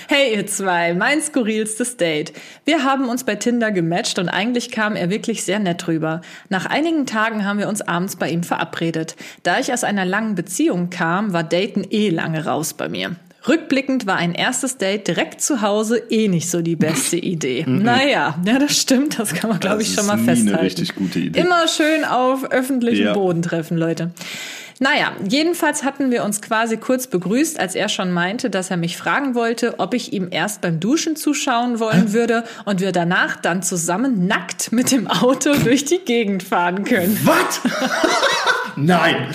[0.09, 2.33] Hey ihr zwei, mein skurrilstes Date.
[2.64, 6.21] Wir haben uns bei Tinder gematcht und eigentlich kam er wirklich sehr nett rüber.
[6.51, 9.16] Nach einigen Tagen haben wir uns abends bei ihm verabredet.
[9.42, 13.16] Da ich aus einer langen Beziehung kam, war Daten eh lange raus bei mir.
[13.48, 17.64] Rückblickend war ein erstes Date direkt zu Hause eh nicht so die beste Idee.
[17.66, 20.64] naja, ja, das stimmt, das kann man glaube ich schon mal nie eine festhalten.
[20.64, 21.40] richtig gute Idee.
[21.40, 23.12] Immer schön auf öffentlichem Ja.
[23.14, 24.11] Boden treffen, Leute.
[24.81, 28.96] Naja, jedenfalls hatten wir uns quasi kurz begrüßt, als er schon meinte, dass er mich
[28.96, 33.62] fragen wollte, ob ich ihm erst beim Duschen zuschauen wollen würde und wir danach dann
[33.62, 37.16] zusammen nackt mit dem Auto durch die Gegend fahren können.
[37.24, 37.61] Was?
[38.76, 39.28] Nein.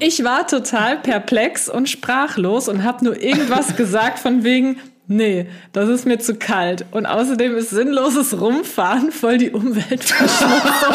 [0.00, 4.76] Ich war total perplex und sprachlos und habe nur irgendwas gesagt von wegen,
[5.06, 6.84] nee, das ist mir zu kalt.
[6.90, 10.94] Und außerdem ist sinnloses Rumfahren voll die Umweltverschmutzung.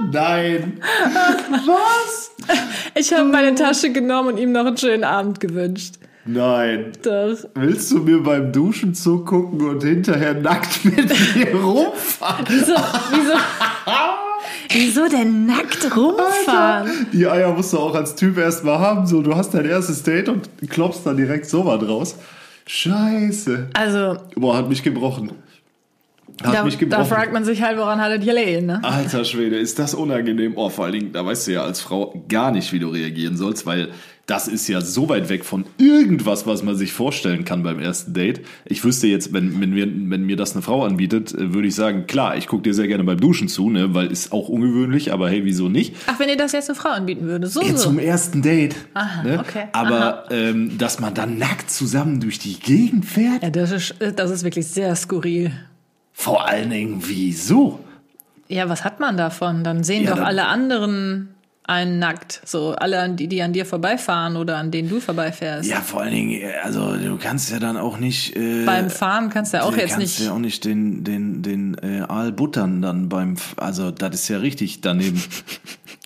[0.12, 0.80] Nein.
[1.66, 2.30] Was?
[2.94, 5.96] Ich habe meine Tasche genommen und ihm noch einen schönen Abend gewünscht.
[6.24, 6.92] Nein.
[7.02, 7.36] Doch.
[7.54, 12.44] Willst du mir beim Duschen zugucken und hinterher nackt mit mir rumfahren?
[12.48, 12.74] Wieso,
[13.10, 13.34] wieso,
[14.70, 17.06] wieso denn nackt rumfahren?
[17.12, 19.06] Die Eier musst du auch als Typ erstmal haben.
[19.06, 22.16] So, du hast dein erstes Date und klopfst dann direkt so was raus.
[22.66, 23.68] Scheiße.
[23.74, 25.32] Also, Boah, hat mich gebrochen.
[26.42, 27.04] Hat da, mich da gebrochen.
[27.06, 28.80] fragt man sich halt, woran hat er gelegen, ne?
[28.82, 30.56] Alter Schwede, ist das unangenehm.
[30.56, 33.36] Oh, vor allen Dingen, da weißt du ja als Frau gar nicht, wie du reagieren
[33.36, 33.90] sollst, weil
[34.30, 38.14] das ist ja so weit weg von irgendwas, was man sich vorstellen kann beim ersten
[38.14, 38.40] Date.
[38.64, 41.74] Ich wüsste jetzt, wenn, wenn, mir, wenn mir das eine Frau anbietet, äh, würde ich
[41.74, 45.12] sagen, klar, ich gucke dir sehr gerne beim Duschen zu, ne, weil ist auch ungewöhnlich,
[45.12, 45.96] aber hey, wieso nicht?
[46.06, 47.88] Ach, wenn ihr das jetzt eine Frau anbieten würde, so, Ja, so.
[47.88, 48.76] zum ersten Date.
[48.94, 49.38] Aha, ne?
[49.40, 49.64] okay.
[49.72, 54.30] Aber ähm, dass man dann nackt zusammen durch die Gegend fährt, Ja, das ist, das
[54.30, 55.50] ist wirklich sehr skurril.
[56.12, 57.80] vor allen Dingen, wieso?
[58.48, 59.64] Ja, was hat man davon?
[59.64, 61.28] Dann sehen Ja, doch dann- alle anderen
[61.70, 62.40] einen nackt.
[62.44, 65.70] So, alle, die, die an dir vorbeifahren oder an denen du vorbeifährst.
[65.70, 68.36] Ja, vor allen Dingen, also du kannst ja dann auch nicht.
[68.36, 70.26] Äh, Beim Fahren kannst du ja auch du jetzt kannst nicht.
[70.26, 73.36] ja auch nicht den, den, den äh, Aal buttern dann beim.
[73.56, 75.22] Also, das ist ja richtig daneben.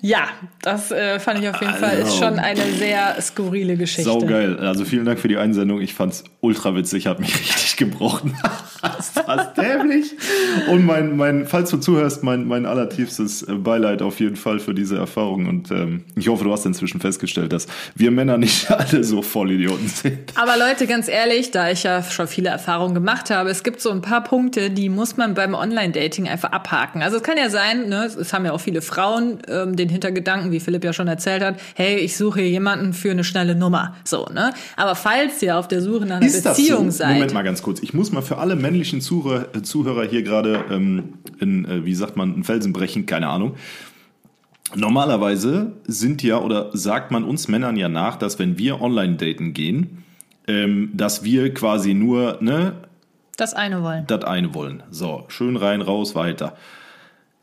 [0.00, 0.28] Ja,
[0.62, 2.24] das äh, fand ich auf jeden Fall ist Also.
[2.24, 4.04] schon eine sehr skurrile Geschichte.
[4.04, 4.56] Saugeil.
[4.58, 5.80] Also, vielen Dank für die Einsendung.
[5.80, 8.36] Ich fand's ultra witzig, hat mich richtig gebrochen.
[8.98, 10.14] ist das dämlich?
[10.68, 14.72] Und mein, mein, falls du zuhörst, mein, mein allertiefstes äh, Beileid auf jeden Fall für
[14.72, 15.46] diese Erfahrung.
[15.46, 19.88] Und ähm, ich hoffe, du hast inzwischen festgestellt, dass wir Männer nicht alle so Vollidioten
[19.88, 20.32] sind.
[20.36, 23.90] Aber Leute, ganz ehrlich, da ich ja schon viele Erfahrungen gemacht habe, es gibt so
[23.90, 27.02] ein paar Punkte, die muss man beim Online-Dating einfach abhaken.
[27.02, 30.50] Also es kann ja sein, ne, es haben ja auch viele Frauen ähm, den Hintergedanken,
[30.52, 33.94] wie Philipp ja schon erzählt hat, hey, ich suche hier jemanden für eine schnelle Nummer.
[34.04, 34.52] So, ne?
[34.76, 36.98] Aber falls ihr auf der Suche nach einer Ist Beziehung so?
[36.98, 37.14] seid.
[37.14, 37.80] Moment mal ganz kurz.
[37.80, 41.94] Ich muss mal für alle männlichen Zuhörer, äh, Zuhörer hier gerade ähm, in, äh, wie
[41.94, 43.54] sagt man, einen Felsen brechen, keine Ahnung.
[44.74, 49.54] Normalerweise sind ja oder sagt man uns Männern ja nach, dass wenn wir online daten
[49.54, 50.04] gehen,
[50.46, 52.74] ähm, dass wir quasi nur ne,
[53.38, 54.04] Das eine wollen.
[54.06, 54.82] das eine wollen.
[54.90, 56.54] So, schön rein, raus, weiter.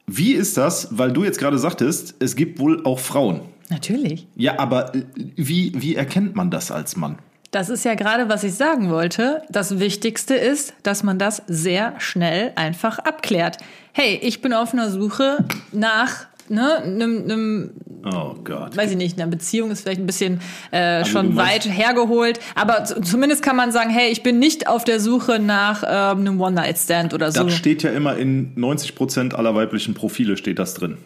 [0.07, 3.41] Wie ist das, weil du jetzt gerade sagtest, es gibt wohl auch Frauen.
[3.69, 4.27] Natürlich.
[4.35, 5.03] Ja, aber äh,
[5.35, 7.17] wie, wie erkennt man das als Mann?
[7.51, 9.41] Das ist ja gerade, was ich sagen wollte.
[9.49, 13.57] Das Wichtigste ist, dass man das sehr schnell einfach abklärt.
[13.93, 17.71] Hey, ich bin auf einer Suche nach ne, einem, einem
[18.07, 18.77] Oh Gott.
[18.77, 20.39] weiß ich nicht, eine Beziehung ist vielleicht ein bisschen
[20.71, 24.67] äh, Also du schon weit hergeholt, aber zumindest kann man sagen, hey, ich bin nicht
[24.67, 27.43] auf der Suche nach ähm, einem One-Night-Stand oder so.
[27.43, 30.97] Das steht ja immer in 90% aller weiblichen Profile steht das drin.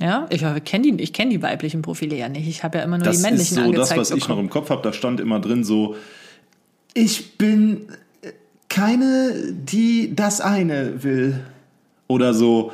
[0.00, 2.46] Ja, ich kenne die, ich kenn die weiblichen Profile ja nicht.
[2.48, 4.28] Ich habe ja immer nur Das die ist männlichen so das, angezeigt was ich noch
[4.28, 4.40] bekommen.
[4.40, 4.82] im Kopf habe.
[4.82, 5.96] Da stand immer drin so,
[6.94, 7.82] ich bin
[8.68, 11.40] keine, die das eine will.
[12.08, 12.72] Oder so,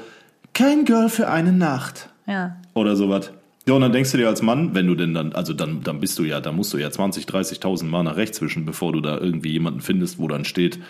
[0.52, 2.08] kein Girl für eine Nacht.
[2.32, 2.56] Ja.
[2.74, 3.30] Oder sowas.
[3.66, 6.00] Ja, und dann denkst du dir als Mann, wenn du denn dann, also dann, dann
[6.00, 9.00] bist du ja, dann musst du ja 20, 30.000 Mal nach rechts zwischen, bevor du
[9.00, 10.80] da irgendwie jemanden findest, wo dann steht,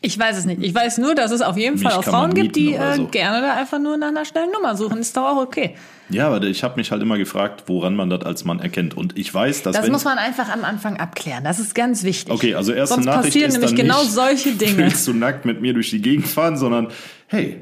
[0.00, 0.62] Ich weiß es nicht.
[0.62, 3.06] Ich weiß nur, dass es auf jeden Fall auch Frauen gibt, die äh, so.
[3.06, 4.98] gerne da einfach nur nach einer schnellen Nummer suchen.
[4.98, 5.76] Ist doch auch okay.
[6.08, 8.96] ja, aber ich habe mich halt immer gefragt, woran man das als Mann erkennt.
[8.96, 11.44] Und ich weiß, dass Das muss man einfach am Anfang abklären.
[11.44, 12.32] Das ist ganz wichtig.
[12.32, 14.78] Okay, also erste Sonst Nachricht passieren ist nämlich dann genau nicht, solche Dinge.
[14.78, 16.88] Willst du nackt mit mir durch die Gegend fahren, sondern
[17.28, 17.60] hey,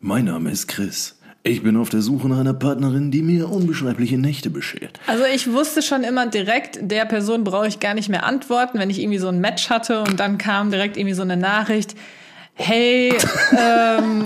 [0.00, 1.19] mein Name ist Chris.
[1.42, 5.00] Ich bin auf der Suche nach einer Partnerin, die mir unbeschreibliche Nächte beschert.
[5.06, 8.90] Also ich wusste schon immer direkt, der Person brauche ich gar nicht mehr antworten, wenn
[8.90, 11.94] ich irgendwie so ein Match hatte und dann kam direkt irgendwie so eine Nachricht.
[12.62, 13.08] Hey,
[13.52, 14.24] ähm,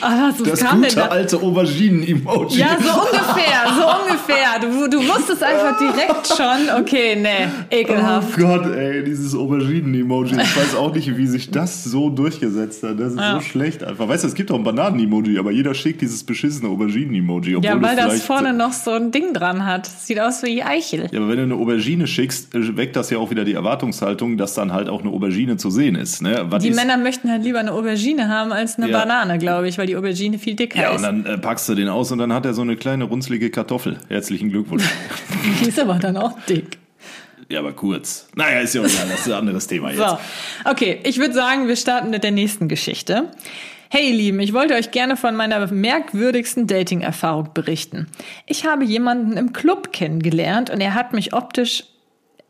[0.00, 1.06] ah, was Das kam denn gute da?
[1.08, 2.58] alte Auberginen-Emoji.
[2.60, 4.60] Ja, so ungefähr, so ungefähr.
[4.60, 8.36] Du, du wusstest einfach direkt schon, okay, nee, Oh ekelhaft.
[8.38, 10.36] Gott, ey, dieses Auberginen-Emoji.
[10.40, 13.00] Ich weiß auch nicht, wie sich das so durchgesetzt hat.
[13.00, 13.34] Das ist Ja.
[13.34, 14.06] so schlecht einfach.
[14.08, 17.56] Weißt du, es gibt auch ein Bananen-Emoji, aber jeder schickt dieses beschissene Auberginen-Emoji.
[17.56, 19.86] obwohl Ja, weil das vorne noch so ein Ding dran hat.
[19.86, 21.08] Sieht aus wie Eichel.
[21.10, 24.36] Ja, aber wenn du eine Aubergine schickst, äh, weckt das ja auch wieder die Erwartungshaltung,
[24.36, 26.22] dass dann halt auch eine Aubergine zu sehen ist.
[26.22, 26.44] Ne?
[26.50, 28.98] Was Die ist, Männer möchten halt lieber eine Aubergine haben als eine Ja.
[28.98, 31.02] Banane, glaube ich, weil die Aubergine viel dicker Ja, und ist.
[31.02, 33.98] dann äh, packst du den aus und dann hat er so eine kleine runzlige Kartoffel.
[34.08, 34.84] Herzlichen Glückwunsch.
[35.62, 36.78] Die ist aber dann auch dick.
[37.48, 38.28] ja, aber kurz.
[38.34, 39.98] Naja, ist ja auch egal, das ist ein anderes Thema jetzt.
[39.98, 40.18] So,
[40.64, 43.30] okay, ich würde sagen, wir starten mit der nächsten Geschichte.
[43.88, 48.08] Hey ihr Lieben, ich wollte euch gerne von meiner merkwürdigsten Dating-Erfahrung berichten.
[48.46, 51.84] Ich habe jemanden im Club kennengelernt und er hat mich optisch,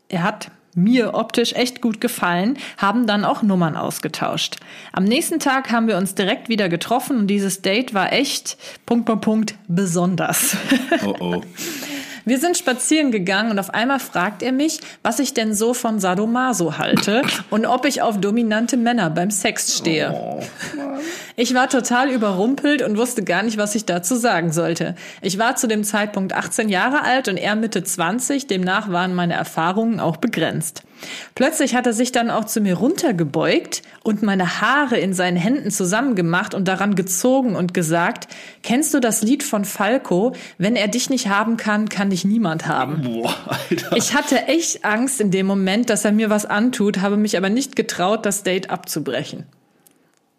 [0.09, 4.57] er hat mir optisch echt gut gefallen, haben dann auch Nummern ausgetauscht.
[4.93, 9.05] Am nächsten Tag haben wir uns direkt wieder getroffen und dieses Date war echt, Punkt,
[9.05, 10.55] Punkt, Punkt, besonders.
[11.05, 11.41] Oh oh.
[12.27, 16.01] Wir sind spazieren gegangen und auf einmal fragt er mich, was ich denn so von
[16.01, 20.41] Sadomaso halte und ob ich auf dominante Männer beim Sex stehe.
[21.37, 24.95] Ich war total überrumpelt und wusste gar nicht, was ich dazu sagen sollte.
[25.21, 29.35] Ich war zu dem Zeitpunkt 18 Jahre alt und er Mitte 20, demnach waren meine
[29.35, 30.83] Erfahrungen auch begrenzt.
[31.35, 35.71] Plötzlich hat er sich dann auch zu mir runtergebeugt und meine Haare in seinen Händen
[35.71, 38.27] zusammengemacht und daran gezogen und gesagt,
[38.63, 40.33] kennst du das Lied von Falco?
[40.57, 43.01] Wenn er dich nicht haben kann, kann dich niemand haben.
[43.03, 43.35] Boah.
[43.95, 47.49] Ich hatte echt Angst in dem Moment, dass er mir was antut, habe mich aber
[47.49, 49.45] nicht getraut, das Date abzubrechen.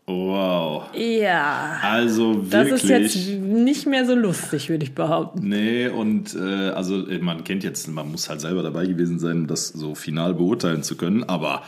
[0.09, 0.85] Wow.
[0.95, 1.79] Ja.
[1.83, 2.83] Also Das wirklich.
[2.85, 5.47] ist jetzt nicht mehr so lustig, würde ich behaupten.
[5.47, 9.47] Nee, und äh, also äh, man kennt jetzt, man muss halt selber dabei gewesen sein,
[9.47, 11.63] das so final beurteilen zu können, aber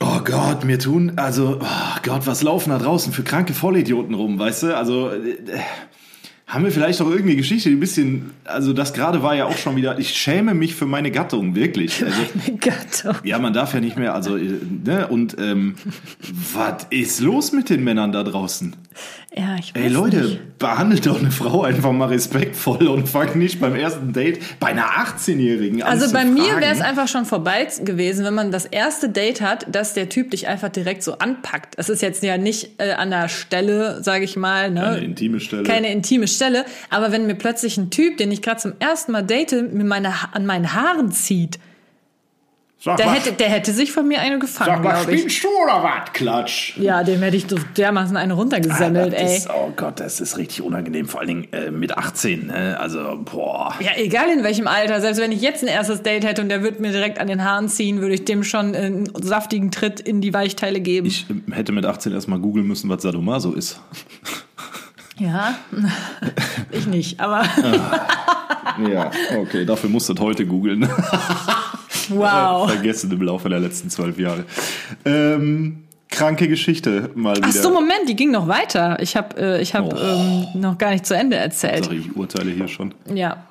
[0.00, 4.38] oh Gott, mir tun, also oh Gott, was laufen da draußen für kranke Vollidioten rum,
[4.38, 4.76] weißt du?
[4.76, 5.36] Also äh,
[6.50, 9.56] haben wir vielleicht auch irgendeine Geschichte, die ein bisschen, also das gerade war ja auch
[9.56, 12.04] schon wieder, ich schäme mich für meine Gattung, wirklich.
[12.10, 12.22] Also,
[12.58, 13.24] Gattung.
[13.24, 15.76] ja, man darf ja nicht mehr, also, äh, ne, und ähm,
[16.54, 18.74] was ist los mit den Männern da draußen?
[19.36, 20.58] Ja, ich weiß Ey Leute, nicht.
[20.58, 24.86] behandelt doch eine Frau einfach mal respektvoll und fangt nicht beim ersten Date bei einer
[24.86, 25.88] 18-Jährigen an.
[25.88, 29.66] Also bei mir wäre es einfach schon vorbei gewesen, wenn man das erste Date hat,
[29.72, 31.74] dass der Typ dich einfach direkt so anpackt.
[31.76, 34.86] Es ist jetzt ja nicht äh, an der Stelle, sage ich mal, ne?
[34.88, 35.62] Eine intime Stelle.
[35.62, 36.64] keine intime Stelle.
[36.90, 40.12] Aber wenn mir plötzlich ein Typ, den ich gerade zum ersten Mal date, mir meine,
[40.32, 41.60] an meinen Haaren zieht,
[42.82, 45.48] Sag der mal, hätte, der hätte sich von mir eine gefangen, sag mal spinnst du
[45.48, 46.14] oder was?
[46.14, 46.78] Klatsch.
[46.78, 49.36] Ja, dem hätte ich dermaßen eine runtergesemmelt, das ey.
[49.36, 52.46] ist, oh Gott, das ist richtig unangenehm, vor allen Dingen äh, mit 18.
[52.46, 52.80] Ne?
[52.80, 53.74] Also, boah.
[53.80, 55.02] Ja, egal in welchem Alter.
[55.02, 57.44] Selbst wenn ich jetzt ein erstes Date hätte und der würde mir direkt an den
[57.44, 61.06] Haaren ziehen, würde ich dem schon einen saftigen Tritt in die Weichteile geben.
[61.06, 63.78] Ich äh, hätte mit 18 erstmal googeln müssen, was Sadomaso ist.
[65.18, 65.54] ja,
[66.70, 67.44] ich nicht, aber
[68.90, 70.88] Ja, okay, dafür musst du heute googeln.
[72.10, 72.70] wow.
[72.70, 74.44] Vergessen im Laufe der letzten zwölf Jahre.
[75.04, 77.48] Ähm, kranke Geschichte mal wieder.
[77.48, 78.98] Ach so, Moment, die ging noch weiter.
[79.00, 79.96] Ich habe äh, ich hab, Oh.
[79.96, 81.84] ähm, noch gar nicht zu Ende erzählt.
[81.84, 82.92] Sorry, ich urteile hier schon.
[83.14, 83.44] Ja.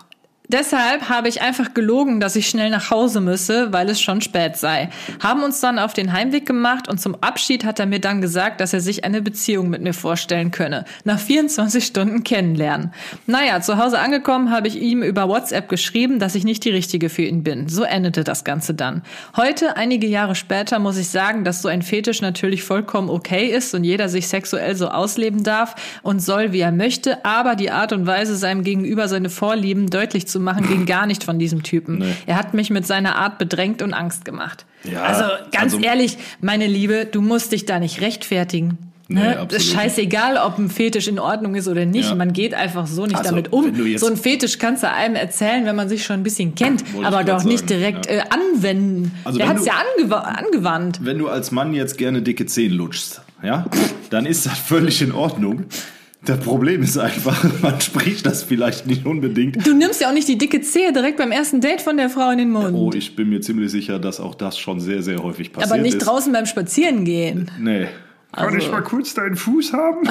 [0.52, 4.58] Deshalb habe ich einfach gelogen, dass ich schnell nach Hause müsse, weil es schon spät
[4.58, 4.90] sei.
[5.20, 8.60] Haben uns dann auf den Heimweg gemacht und zum Abschied hat er mir dann gesagt,
[8.60, 10.86] dass er sich eine Beziehung mit mir vorstellen könne.
[11.04, 12.92] Nach 24 Stunden kennenlernen.
[13.28, 17.10] Naja, zu Hause angekommen habe ich ihm über WhatsApp geschrieben, dass ich nicht die Richtige
[17.10, 17.70] für ihn bin.
[17.70, 19.04] So endete das Ganze dann.
[19.38, 23.76] Heute, einige Jahre später, muss ich sagen, dass so ein Fetisch natürlich vollkommen okay ist
[23.76, 27.94] und jeder sich sexuell so ausleben darf und soll, wie er möchte, aber die Art
[27.94, 32.00] und Weise, seinem Gegenüber seine Vorlieben deutlich zu machen, ging gar nicht von diesem Typen.
[32.00, 32.14] Nee.
[32.26, 34.66] Er hat mich mit seiner Art bedrängt und Angst gemacht.
[34.84, 38.78] Ja, also ganz also- ehrlich, meine Liebe, du musst dich da nicht rechtfertigen.
[39.12, 39.30] Nee, Ne?
[39.40, 42.10] absolut ist scheißegal, ob ein Fetisch in Ordnung ist oder nicht.
[42.10, 42.16] Ja.
[42.16, 43.74] Man geht einfach so nicht Also, damit um.
[43.98, 47.04] So ein Fetisch kannst du einem erzählen, wenn man sich schon ein bisschen kennt, ich
[47.04, 48.18] aber doch nicht sagen, direkt ja.
[48.18, 49.12] äh, anwenden.
[49.24, 51.00] Also Der hat es ja angewa angewandt.
[51.02, 53.66] Wenn du als Mann jetzt gerne dicke Zehen lutschst, ja,
[54.12, 55.64] dann ist das völlig in Ordnung.
[56.26, 59.66] Das Problem ist einfach, man spricht das vielleicht nicht unbedingt.
[59.66, 62.30] Du nimmst ja auch nicht die dicke Zehe direkt beim ersten Date von der Frau
[62.32, 62.76] in den Mund.
[62.76, 65.82] Oh, ich bin mir ziemlich sicher, dass auch das schon sehr, sehr häufig passiert aber
[65.82, 66.06] nicht ist.
[66.06, 67.50] draußen beim Spazierengehen.
[67.60, 67.88] Nee.
[68.32, 70.08] Kann Also- ich mal kurz deinen Fuß haben?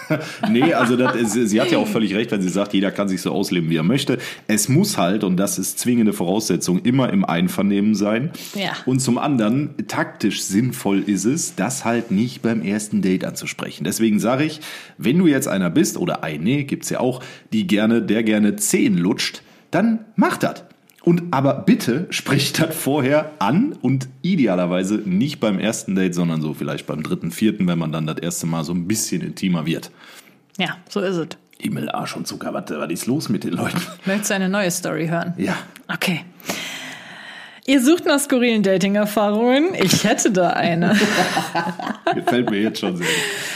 [0.50, 3.22] nee, also das, sie hat ja auch völlig recht, wenn sie sagt, jeder kann sich
[3.22, 4.18] so ausleben, wie er möchte.
[4.48, 8.32] Es muss halt, und das ist zwingende Voraussetzung, immer im Einvernehmen sein.
[8.56, 8.72] Ja.
[8.86, 13.84] Und zum anderen, taktisch sinnvoll ist es, das halt nicht beim ersten Date anzusprechen.
[13.84, 14.60] Deswegen sage ich,
[14.98, 18.98] wenn du jetzt einer bist, oder eine, gibt's ja auch, die gerne, der gerne Zehen
[18.98, 20.64] lutscht, dann mach das.
[21.02, 26.52] Und aber bitte sprecht das vorher an und idealerweise nicht beim ersten Date, sondern so
[26.52, 29.90] vielleicht beim dritten, vierten, wenn man dann das erste Mal so ein bisschen intimer wird.
[30.58, 31.28] Ja, so ist es.
[31.58, 33.80] Himmel, Arsch und Zucker, was, was ist los mit den Leuten?
[34.04, 35.34] Möchtest du eine neue Story hören?
[35.36, 35.56] Ja.
[35.88, 36.24] Okay.
[37.70, 39.76] Ihr sucht nach skurrilen Dating-Erfahrungen?
[39.80, 40.98] Ich hätte da eine.
[42.16, 43.06] Gefällt mir jetzt schon sehr.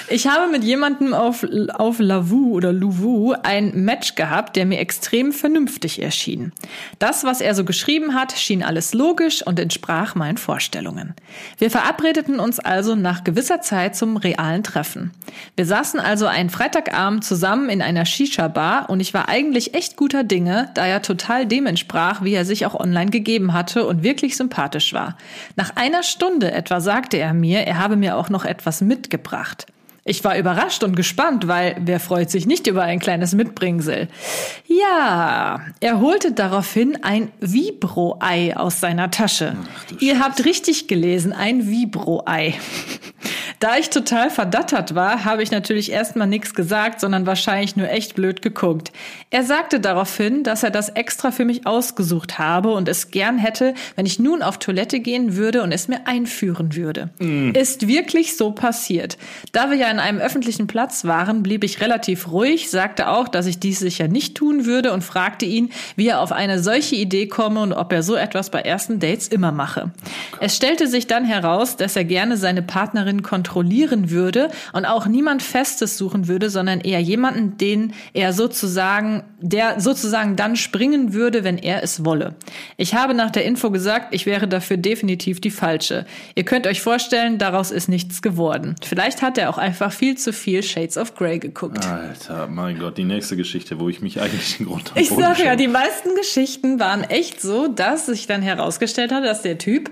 [0.08, 5.32] Ich habe mit jemandem auf, auf Lavu oder Luvu ein Match gehabt, der mir extrem
[5.32, 6.52] vernünftig erschien.
[7.00, 11.14] Das, was er so geschrieben hat, schien alles logisch und entsprach meinen Vorstellungen.
[11.58, 15.10] Wir verabredeten uns also nach gewisser Zeit zum realen Treffen.
[15.56, 20.22] Wir saßen also einen Freitagabend zusammen in einer Shisha-Bar und ich war eigentlich echt guter
[20.22, 24.36] Dinge, da er total dem entsprach, wie er sich auch online gegeben hatte und wirklich
[24.36, 25.16] sympathisch war.
[25.56, 29.66] Nach einer Stunde etwa sagte er mir, er habe mir auch noch etwas mitgebracht.
[30.06, 34.08] Ich war überrascht und gespannt, weil wer freut sich nicht über ein kleines Mitbringsel?
[34.66, 39.56] Ja, er holte daraufhin ein Vibro-Ei aus seiner Tasche.
[40.00, 42.54] Ihr habt richtig gelesen, ein Vibro-Ei.
[43.60, 48.14] Da ich total verdattert war, habe ich natürlich erstmal nichts gesagt, sondern wahrscheinlich nur echt
[48.14, 48.92] blöd geguckt.
[49.30, 53.72] Er sagte daraufhin, dass er das extra für mich ausgesucht habe und es gern hätte,
[53.96, 57.08] wenn ich nun auf Toilette gehen würde und es mir einführen würde.
[57.54, 59.16] Ist wirklich so passiert.
[59.52, 63.46] Da wir ja an einem öffentlichen Platz waren, blieb ich relativ ruhig, sagte auch, dass
[63.46, 67.28] ich dies sicher nicht tun würde und fragte ihn, wie er auf eine solche Idee
[67.28, 69.92] komme und ob er so etwas bei ersten Dates immer mache.
[70.40, 75.42] Es stellte sich dann heraus, dass er gerne seine Partnerin kontrollieren würde und auch niemand
[75.42, 81.58] Festes suchen würde, sondern eher jemanden, den er sozusagen, der sozusagen dann springen würde, wenn
[81.58, 82.34] er es wolle.
[82.76, 86.04] Ich habe nach der Info gesagt, ich wäre dafür definitiv die falsche.
[86.34, 88.74] Ihr könnt euch vorstellen, daraus ist nichts geworden.
[88.84, 91.86] Vielleicht hat er auch einfach viel zu viel Shades of Grey geguckt.
[91.86, 95.44] Alter, mein Gott, die nächste Geschichte, wo ich mich eigentlich in Grund und Ich sage
[95.44, 99.90] ja, die meisten Geschichten waren echt so, dass sich dann herausgestellt hat, dass der Typ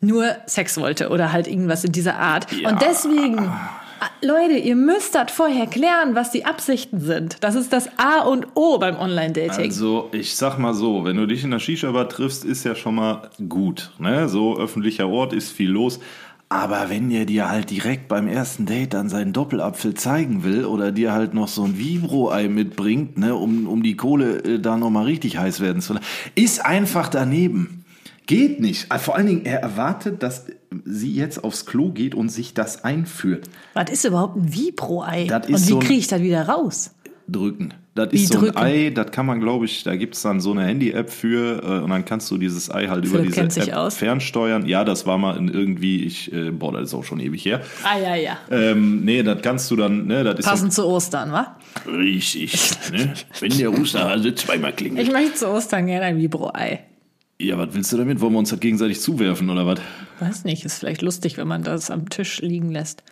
[0.00, 2.52] nur Sex wollte oder halt irgendwas in dieser Art.
[2.52, 2.70] Ja.
[2.70, 7.36] Und deswegen, ah, Leute, ihr müsst das vorher klären, was die Absichten sind.
[7.40, 9.66] Das ist das A und O beim Online-Dating.
[9.66, 12.96] Also, ich sag mal so, wenn du dich in der Shisha-Bar triffst, ist ja schon
[12.96, 13.92] mal gut.
[13.98, 14.28] Ne?
[14.28, 16.00] So öffentlicher Ort ist viel los.
[16.52, 20.92] Aber wenn der dir halt direkt beim ersten Date dann seinen Doppelapfel zeigen will oder
[20.92, 25.04] dir halt noch so ein Vibro-Ei mitbringt, ne, um, um die Kohle äh, da nochmal
[25.04, 27.86] richtig heiß werden zu lassen, ist einfach daneben.
[28.26, 28.92] Geht nicht.
[28.92, 30.44] Äh, Vor allen Dingen, er erwartet, dass
[30.84, 33.48] sie jetzt aufs Klo geht und sich das einführt.
[33.72, 35.28] was ist überhaupt ein Vibro-Ei?
[35.28, 36.90] Das Und ist wie so kriege ich das wieder raus?
[37.28, 37.74] Drücken.
[37.94, 38.56] Das Wie ist so drücken?
[38.56, 41.82] ein Ei, das kann man, glaube ich, da gibt's dann so eine Handy-App für äh,
[41.82, 43.96] und dann kannst du dieses Ei halt über Philipp diese App aus.
[43.96, 44.66] fernsteuern.
[44.66, 47.60] Ja, das war mal in irgendwie, ich, äh, boah, das ist auch schon ewig her.
[47.84, 48.38] Ah, ja, ja.
[48.50, 51.56] Ähm, nee, das kannst du dann, ne, das ist Passend zu Ostern, wa?
[51.84, 52.54] so richtig,
[52.92, 53.12] ne?
[53.40, 55.06] Wenn der Osterhase zweimal klingelt.
[55.06, 56.84] Ich möchte zu Ostern gerne ein Vibro-Ei.
[57.38, 58.20] Ja, was willst du damit?
[58.20, 59.80] Wollen wir uns das gegenseitig zuwerfen oder was?
[60.20, 63.02] Weiß nicht, ist vielleicht lustig, wenn man das am Tisch liegen lässt.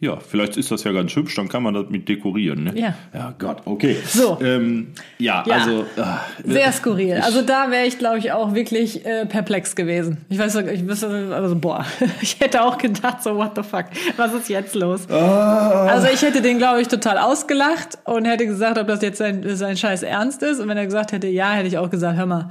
[0.00, 2.72] Ja, vielleicht ist das ja ganz hübsch, dann kann man das mit dekorieren, ne?
[2.78, 2.94] Ja.
[3.14, 3.96] Ja, Gott, okay.
[4.06, 4.38] So.
[4.42, 5.54] Ähm, ja, Ja.
[5.54, 5.86] also.
[5.96, 7.20] ah, Sehr skurril.
[7.22, 10.18] Also da wäre ich, glaube ich, auch wirklich äh, perplex gewesen.
[10.28, 11.86] Ich weiß, ich wüsste, also boah,
[12.20, 15.08] ich hätte auch gedacht, so what the fuck, was ist jetzt los?
[15.08, 19.42] Also ich hätte den, glaube ich, total ausgelacht und hätte gesagt, ob das jetzt sein,
[19.56, 20.58] sein Scheiß Ernst ist.
[20.60, 22.50] Und wenn er gesagt hätte, ja, hätte ich auch gesagt, hör mal,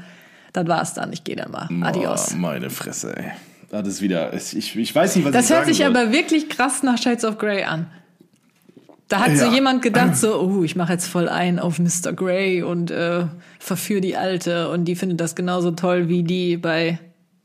[0.53, 1.67] das war's dann, ich gehe dann mal.
[1.83, 2.29] Adios.
[2.31, 3.31] Boah, meine Fresse, ey.
[3.81, 4.33] Das ist wieder.
[4.33, 5.87] Ich, ich weiß nicht, was Das ich hört sich soll.
[5.87, 7.87] aber wirklich krass nach Shades of Grey an.
[9.07, 9.53] Da hat so Ja.
[9.53, 12.13] jemand gedacht, so, oh, ich mache jetzt voll ein auf Mr.
[12.13, 13.25] Grey und äh,
[13.59, 16.99] verführe die Alte und die findet das genauso toll wie die bei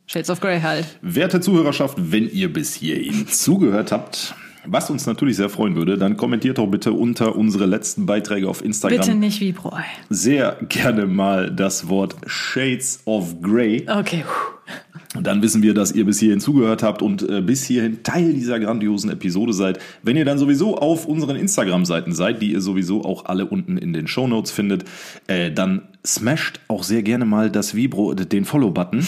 [0.07, 0.99] Shades of Grey halt.
[1.03, 4.35] Werte Zuhörerschaft, wenn ihr bis hierhin zugehört habt,
[4.67, 8.63] was uns natürlich sehr freuen würde, dann kommentiert doch bitte unter unsere letzten Beiträge auf
[8.63, 9.85] Instagram Bitte nicht wie Bro-Ei.
[10.11, 13.87] sehr gerne mal das Wort Shades of Grey.
[13.89, 14.25] Okay.
[14.27, 14.73] puh.
[15.19, 18.33] Und dann wissen wir, dass ihr bis hierhin zugehört habt und äh, bis hierhin Teil
[18.33, 19.81] dieser grandiosen Episode seid.
[20.05, 23.93] Wenn ihr dann sowieso auf unseren Instagram-Seiten seid, die ihr sowieso auch alle unten in
[23.93, 24.85] den Shownotes findet,
[25.27, 29.05] äh, dann smasht auch sehr gerne mal das Vibro, den Follow-Button.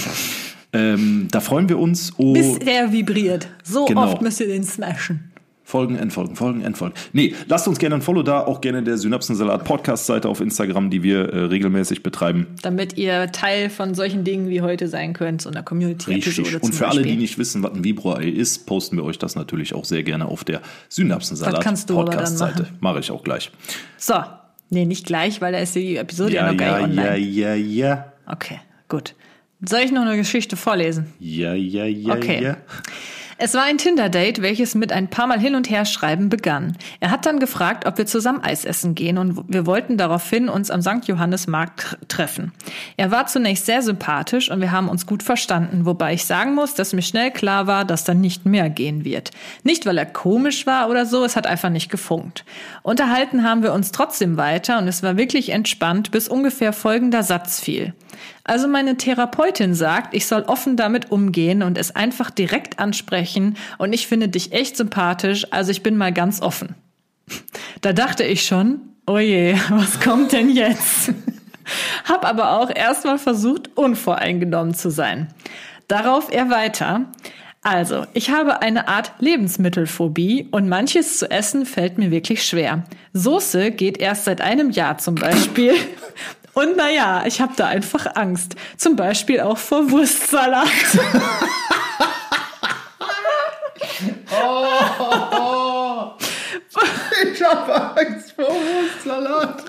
[0.72, 2.12] Ähm, da freuen wir uns.
[2.16, 3.48] Oh, Bis der vibriert.
[3.64, 4.04] So Genau.
[4.04, 5.29] oft müsst ihr den smashen.
[5.70, 6.94] Folgen, Endfolgen, Folgen, Endfolgen.
[7.12, 11.02] Nee, lasst uns gerne ein Follow da, auch gerne der Synapsensalat Podcast-Seite auf Instagram, die
[11.02, 12.48] wir äh, regelmäßig betreiben.
[12.62, 16.62] Damit ihr Teil von solchen Dingen wie heute sein könnt, so einer Community-Episode Richtig.
[16.62, 19.72] Und für alle, die nicht wissen, was ein Vibro-Ei ist, posten wir euch das natürlich
[19.74, 22.66] auch sehr gerne auf der Synapsensalat Das kannst du aber dann Podcast-Seite.
[22.80, 23.52] Mache ich auch gleich.
[23.96, 24.14] So,
[24.70, 27.02] nee, nicht gleich, weil da ist die Episode ja, Ja, noch gar ja, nicht ja,
[27.04, 27.18] online.
[27.18, 28.12] ja, ja.
[28.26, 28.58] Okay,
[28.88, 29.14] gut.
[29.64, 31.12] Soll ich noch eine Geschichte vorlesen?
[31.20, 32.42] Ja, ja, ja, Okay.
[32.42, 32.56] ja.
[33.42, 36.76] Es war ein Tinder-Date, welches mit ein paar Mal hin und her schreiben begann.
[37.00, 40.70] Er hat dann gefragt, ob wir zusammen Eis essen gehen und wir wollten daraufhin uns
[40.70, 41.06] am St.
[41.06, 42.52] Johannesmarkt tr- treffen.
[42.98, 46.74] Er war zunächst sehr sympathisch und wir haben uns gut verstanden, wobei ich sagen muss,
[46.74, 49.30] dass mir schnell klar war, dass dann nicht mehr gehen wird.
[49.62, 52.44] Nicht, weil er komisch war oder so, es hat einfach nicht gefunkt.
[52.82, 57.58] Unterhalten haben wir uns trotzdem weiter und es war wirklich entspannt, bis ungefähr folgender Satz
[57.58, 57.94] fiel.
[58.50, 63.92] Also meine Therapeutin sagt, ich soll offen damit umgehen und es einfach direkt ansprechen und
[63.92, 66.74] ich finde dich echt sympathisch, also ich bin mal ganz offen.
[67.80, 71.12] Da dachte ich schon, oh je, was kommt denn jetzt?
[72.08, 75.28] Hab aber auch erstmal versucht, unvoreingenommen zu sein.
[75.86, 77.02] Darauf er weiter.
[77.62, 82.82] Also, ich habe eine Art Lebensmittelphobie und manches zu essen fällt mir wirklich schwer.
[83.12, 85.74] Soße geht erst seit einem Jahr zum Beispiel.
[86.60, 88.54] Und naja, ich habe da einfach Angst.
[88.76, 90.68] Zum Beispiel auch vor Wurstsalat.
[97.22, 99.64] Ich habe Angst vor Wurstsalat.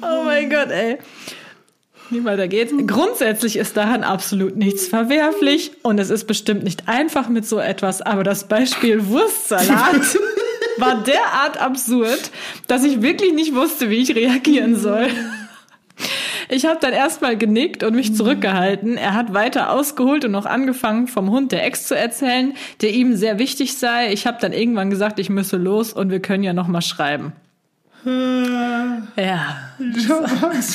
[0.00, 0.98] Oh mein Gott, ey.
[2.12, 2.74] Wie weiter geht's?
[2.86, 8.02] Grundsätzlich ist daran absolut nichts verwerflich und es ist bestimmt nicht einfach mit so etwas,
[8.02, 10.18] aber das Beispiel Wurstsalat
[10.76, 12.30] war derart absurd,
[12.66, 15.08] dass ich wirklich nicht wusste, wie ich reagieren soll.
[16.50, 18.98] Ich habe dann erstmal genickt und mich zurückgehalten.
[18.98, 22.52] Er hat weiter ausgeholt und noch angefangen, vom Hund der Ex zu erzählen,
[22.82, 24.12] der ihm sehr wichtig sei.
[24.12, 27.32] Ich habe dann irgendwann gesagt, ich müsse los und wir können ja noch mal schreiben.
[28.04, 29.56] Ja.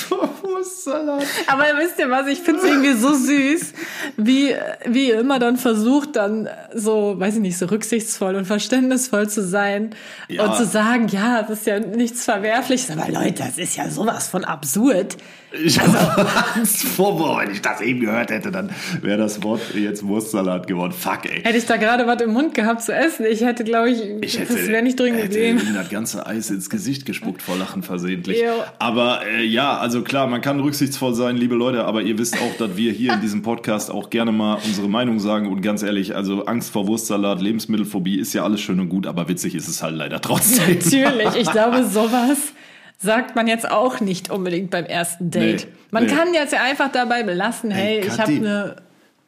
[0.08, 1.24] Vor Wurstsalat.
[1.48, 3.74] Aber wisst ihr was, ich finde es irgendwie so süß,
[4.18, 4.56] wie,
[4.86, 9.44] wie ihr immer dann versucht, dann so, weiß ich nicht, so rücksichtsvoll und verständnisvoll zu
[9.46, 9.92] sein
[10.28, 10.46] Ja.
[10.46, 12.92] und zu sagen, ja, das ist ja nichts Verwerfliches.
[12.92, 15.18] Aber Leute, das ist ja sowas von absurd.
[15.64, 18.70] Ich habe Angst vor, boah, wenn ich das eben gehört hätte, dann
[19.01, 20.91] wäre das Wort jetzt Wurstsalat geworden.
[20.91, 21.41] Fuck, ey.
[21.43, 24.39] Hätte ich da gerade was im Mund gehabt zu essen, ich hätte, glaube ich, Ich
[24.39, 25.60] hätte, das wäre nicht drin hätte geblieben.
[25.68, 28.39] ihm das ganze Eis ins Gesicht gespuckt vor Lachen versehentlich.
[28.39, 28.51] Jo.
[28.80, 32.58] Aber äh, ja, also klar, man kann rücksichtsvoll sein, liebe Leute, aber ihr wisst auch,
[32.58, 36.16] dass wir hier in diesem Podcast auch gerne mal unsere Meinung sagen und ganz ehrlich,
[36.16, 39.82] also Angst vor Wurstsalat, Lebensmittelphobie ist ja alles schön und gut, aber witzig ist es
[39.82, 40.76] halt leider trotzdem.
[40.76, 42.38] Natürlich, ich glaube, sowas
[42.98, 45.66] sagt man jetzt auch nicht unbedingt beim ersten Date.
[45.66, 46.12] Nee, man nee.
[46.12, 48.76] kann jetzt ja einfach dabei belassen, hey, ich habe eine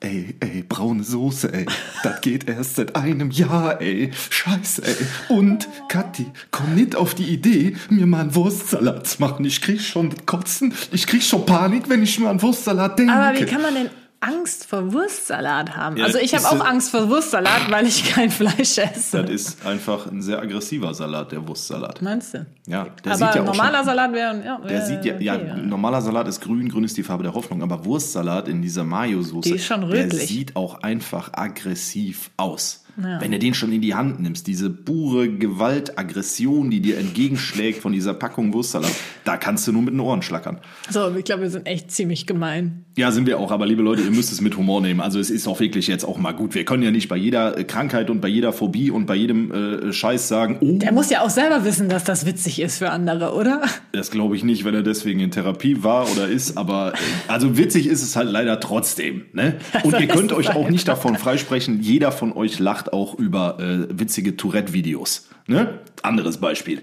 [0.01, 1.65] Ey, ey, braune Soße, ey.
[2.03, 4.11] Das geht erst seit einem Jahr, ey.
[4.29, 4.95] Scheiße, ey.
[5.27, 9.43] Und, Kathi, komm nicht auf die Idee, mir mal einen Wurstsalat zu machen.
[9.43, 13.11] Ich krieg schon Kotzen, ich krieg schon Panik, wenn ich mir an Wurstsalat denke.
[13.11, 13.89] Aber wie kann man denn
[14.21, 15.97] Angst vor Wurstsalat haben?
[15.97, 19.21] Ja, also ich habe auch Angst vor Wurstsalat, weil ich kein Fleisch esse.
[19.21, 22.01] Das ist einfach ein sehr aggressiver Salat, der Wurstsalat.
[22.01, 22.45] Meinst du?
[22.67, 25.19] Ja, der aber sieht ja auch normaler schon, Salat wäre ja, Der wär sieht ja,
[25.19, 25.55] ja, okay, ja.
[25.57, 29.49] normaler Salat ist grün, grün ist die Farbe der Hoffnung, aber Wurstsalat in dieser Mayo-Soße,
[29.49, 32.83] Die ist schon der sieht auch einfach aggressiv aus.
[33.01, 37.93] Wenn du den schon in die Hand nimmst, diese pure Gewaltaggression, die dir entgegenschlägt von
[37.93, 38.91] dieser Packung Wurstsalat,
[39.25, 40.59] da kannst du nur mit den Ohren schlackern.
[40.89, 42.85] So, ich glaube, wir sind echt ziemlich gemein.
[42.97, 44.99] Ja, sind wir auch, aber liebe Leute, ihr müsst es mit Humor nehmen.
[44.99, 46.55] Also es ist auch wirklich jetzt auch mal gut.
[46.55, 49.51] Wir können ja nicht bei jeder äh, Krankheit und bei jeder Phobie und bei jedem
[49.51, 52.89] äh, Scheiß sagen, oh, Er muss ja auch selber wissen, dass das witzig ist für
[52.89, 53.61] andere, oder?
[53.93, 56.97] Das glaube ich nicht, wenn er deswegen in Therapie war oder ist, aber äh,
[57.27, 59.25] also witzig ist es halt leider trotzdem.
[59.33, 59.55] Ne?
[59.83, 63.59] Und ihr ist könnt euch auch nicht davon freisprechen, jeder von euch lacht auch über
[63.59, 65.27] äh, witzige Tourette-Videos.
[65.47, 65.79] Ne?
[66.03, 66.81] Anderes Beispiel.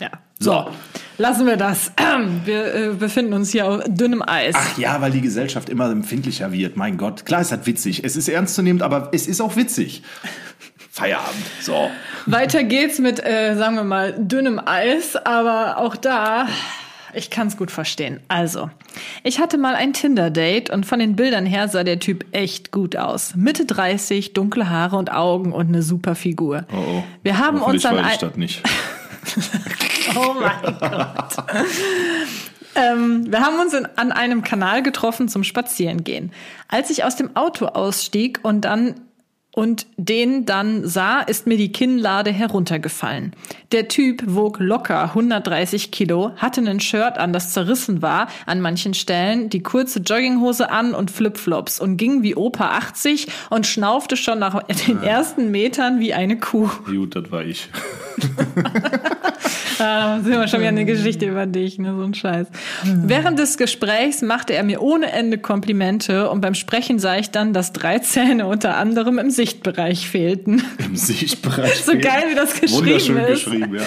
[0.00, 0.10] Ja.
[0.38, 0.70] So.
[1.18, 1.92] Lassen wir das.
[2.44, 4.54] Wir äh, befinden uns hier auf dünnem Eis.
[4.56, 6.76] Ach ja, weil die Gesellschaft immer empfindlicher wird.
[6.76, 8.04] Mein Gott, klar ist das witzig.
[8.04, 10.02] Es ist ernstzunehmend, aber es ist auch witzig.
[10.90, 11.44] Feierabend.
[11.60, 11.90] So.
[12.26, 16.48] Weiter geht's mit, äh, sagen wir mal, dünnem Eis, aber auch da,
[17.18, 18.20] ich kann's gut verstehen.
[18.28, 18.70] Also,
[19.22, 22.96] ich hatte mal ein Tinder-Date und von den Bildern her sah der Typ echt gut
[22.96, 23.34] aus.
[23.34, 26.64] Mitte 30, dunkle Haare und Augen und eine super Figur.
[26.72, 27.04] Oh, oh.
[27.22, 28.62] Wir haben uns Hoffentlich dann weiß ich das nicht.
[30.16, 31.44] Oh mein Gott.
[32.74, 36.32] ähm, wir haben uns in, an einem Kanal getroffen zum Spazierengehen.
[36.66, 38.94] Als ich aus dem Auto ausstieg und dann
[39.58, 43.32] und den dann sah, ist mir die Kinnlade heruntergefallen.
[43.72, 48.94] Der Typ wog locker 130 Kilo, hatte ein Shirt an, das zerrissen war an manchen
[48.94, 54.38] Stellen, die kurze Jogginghose an und Flipflops und ging wie Opa 80 und schnaufte schon
[54.38, 56.70] nach den ersten Metern wie eine Kuh.
[56.84, 57.68] Gut, das war ich.
[59.80, 62.48] Ah, sind wir schon wieder eine Geschichte über dich, ne, so ein Scheiß.
[62.84, 67.52] Während des Gesprächs machte er mir ohne Ende Komplimente und beim Sprechen sah ich dann,
[67.52, 70.64] dass drei Zähne unter anderem im Sichtbereich fehlten.
[70.78, 71.68] Im Sichtbereich.
[71.88, 73.44] So geil, wie das geschrieben Wunderschön ist.
[73.44, 73.82] geschrieben, ja.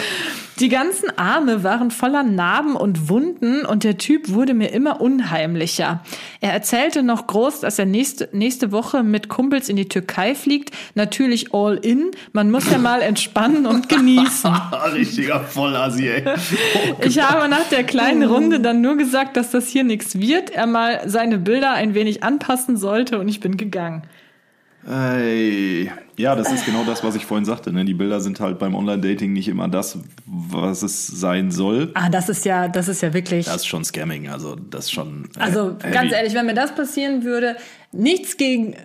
[0.60, 6.04] Die ganzen Arme waren voller Narben und Wunden und der Typ wurde mir immer unheimlicher.
[6.40, 10.72] Er erzählte noch groß, dass er nächste, nächste Woche mit Kumpels in die Türkei fliegt.
[10.94, 12.12] Natürlich all in.
[12.34, 14.21] Man muss ja mal entspannen und genießen.
[14.94, 16.24] Richtiger Vollasi, ey.
[16.26, 20.50] Oh, Ich habe nach der kleinen Runde dann nur gesagt, dass das hier nichts wird,
[20.50, 24.04] er mal seine Bilder ein wenig anpassen sollte und ich bin gegangen.
[24.90, 25.92] Ey.
[26.18, 27.72] Ja, das ist genau das, was ich vorhin sagte.
[27.72, 27.86] Ne?
[27.86, 31.92] Die Bilder sind halt beim Online-Dating nicht immer das, was es sein soll.
[31.94, 33.46] Ah, das ist ja, das ist ja wirklich.
[33.46, 35.30] Das ist schon Scamming, also das ist schon.
[35.38, 35.94] äh, Also heavy.
[35.94, 37.56] ganz ehrlich, wenn mir das passieren würde,
[37.92, 38.76] nichts gegen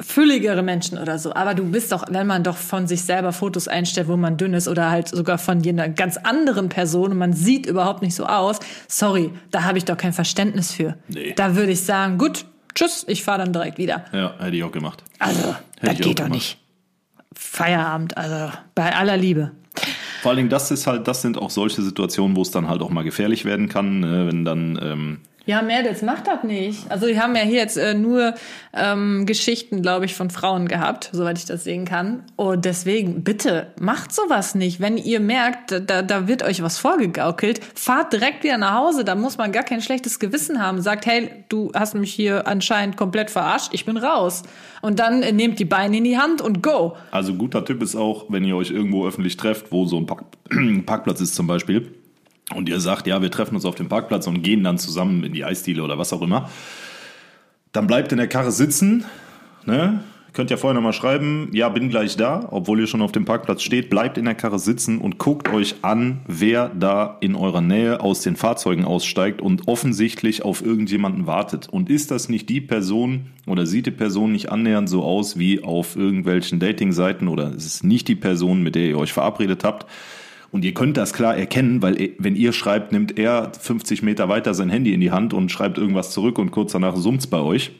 [0.00, 3.68] fülligere Menschen oder so, aber du bist doch, wenn man doch von sich selber Fotos
[3.68, 7.32] einstellt, wo man dünn ist oder halt sogar von einer ganz anderen Person und man
[7.32, 10.96] sieht überhaupt nicht so aus, sorry, da habe ich doch kein Verständnis für.
[11.08, 11.34] Nee.
[11.36, 14.04] Da würde ich sagen, gut, tschüss, ich fahre dann direkt wieder.
[14.12, 15.04] Ja, hätte ich auch gemacht.
[15.18, 16.58] Also, das ich auch geht doch nicht.
[17.34, 19.52] Feierabend, also bei aller Liebe.
[20.22, 22.80] Vor allen Dingen, das ist halt, das sind auch solche Situationen, wo es dann halt
[22.80, 24.26] auch mal gefährlich werden kann, ne?
[24.26, 24.78] wenn dann.
[24.82, 26.90] Ähm, Ja, Mädels, macht das nicht.
[26.90, 28.34] Also die haben ja hier jetzt äh, nur
[28.72, 32.22] ähm, Geschichten, glaube ich, von Frauen gehabt, soweit ich das sehen kann.
[32.36, 34.80] Und deswegen, bitte, macht sowas nicht.
[34.80, 39.04] Wenn ihr merkt, da, da wird euch was vorgegaukelt, fahrt direkt wieder nach Hause.
[39.04, 40.80] Da muss man gar kein schlechtes Gewissen haben.
[40.80, 44.44] Sagt, hey, du hast mich hier anscheinend komplett verarscht, ich bin raus.
[44.80, 46.96] Und dann äh, nehmt die Beine in die Hand und go.
[47.10, 50.24] Also guter Tipp ist auch, wenn ihr euch irgendwo öffentlich trefft, wo so ein Park
[50.86, 51.92] Parkplatz ist zum Beispiel,
[52.52, 55.32] und ihr sagt, ja, wir treffen uns auf dem Parkplatz und gehen dann zusammen in
[55.32, 56.50] die Eisdiele oder was auch immer,
[57.72, 59.04] dann bleibt in der Karre sitzen,
[59.64, 60.02] ne?
[60.34, 63.62] Könnt ja vorher nochmal schreiben, ja, bin gleich da, obwohl ihr schon auf dem Parkplatz
[63.62, 68.00] steht, bleibt in der Karre sitzen und guckt euch an, wer da in eurer Nähe
[68.00, 71.68] aus den Fahrzeugen aussteigt und offensichtlich auf irgendjemanden wartet.
[71.68, 75.62] Und ist das nicht die Person oder sieht die Person nicht annähernd so aus wie
[75.62, 79.86] auf irgendwelchen Dating-Seiten oder ist es nicht die Person, mit der ihr euch verabredet habt?
[80.54, 84.28] Und ihr könnt das klar erkennen, weil eh- wenn ihr schreibt, nimmt er 50 Meter
[84.28, 87.40] weiter sein Handy in die Hand und schreibt irgendwas zurück und kurz danach summt's bei
[87.40, 87.72] euch.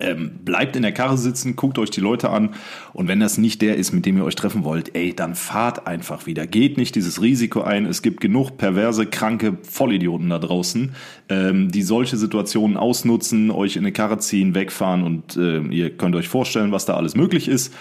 [0.00, 2.50] Ähm, bleibt in der Karre sitzen, guckt euch die Leute an
[2.92, 5.86] und wenn das nicht der ist, mit dem ihr euch treffen wollt, ey, dann fahrt
[5.86, 6.46] einfach wieder.
[6.46, 7.86] Geht nicht dieses Risiko ein.
[7.86, 10.92] Es gibt genug perverse, kranke Vollidioten da draußen,
[11.30, 16.16] ähm, die solche Situationen ausnutzen, euch in eine Karre ziehen, wegfahren und ähm, ihr könnt
[16.16, 17.72] euch vorstellen, was da alles möglich ist.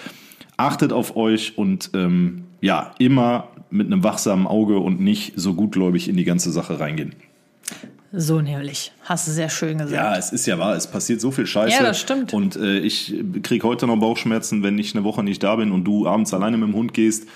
[0.55, 6.07] Achtet auf euch und ähm, ja, immer mit einem wachsamen Auge und nicht so gutgläubig
[6.07, 7.13] in die ganze Sache reingehen.
[8.15, 8.91] So nämlich.
[9.03, 9.95] Hast du sehr schön gesagt.
[9.95, 11.75] Ja, es ist ja wahr, es passiert so viel Scheiße.
[11.75, 12.31] Ja, das stimmt.
[12.31, 15.83] Und äh, ich krieg heute noch Bauchschmerzen, wenn ich eine Woche nicht da bin und
[15.83, 17.27] du abends alleine mit dem Hund gehst.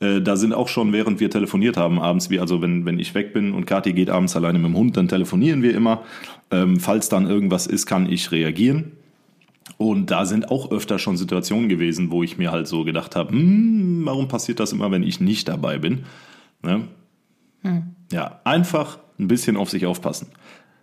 [0.00, 3.14] Äh, da sind auch schon, während wir telefoniert haben, abends, wie, also wenn, wenn ich
[3.14, 6.02] weg bin und Kathi geht abends alleine mit dem Hund, dann telefonieren wir immer.
[6.50, 8.92] Ähm, falls dann irgendwas ist, kann ich reagieren.
[9.78, 13.32] Und da sind auch öfter schon Situationen gewesen, wo ich mir halt so gedacht habe,
[13.32, 16.04] hm, warum passiert das immer, wenn ich nicht dabei bin?
[16.62, 16.88] Ne?
[18.12, 20.28] Ja, einfach ein bisschen auf sich aufpassen.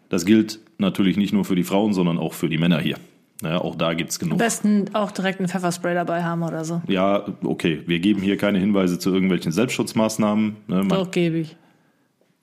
[0.09, 2.97] Das gilt natürlich nicht nur für die Frauen, sondern auch für die Männer hier.
[3.41, 4.33] Ja, auch da gibt's genug.
[4.33, 6.81] Am besten auch direkt einen Pfefferspray dabei haben oder so.
[6.87, 10.55] Ja, okay, wir geben hier keine Hinweise zu irgendwelchen Selbstschutzmaßnahmen.
[10.67, 11.57] Ne, Doch, gebe ich.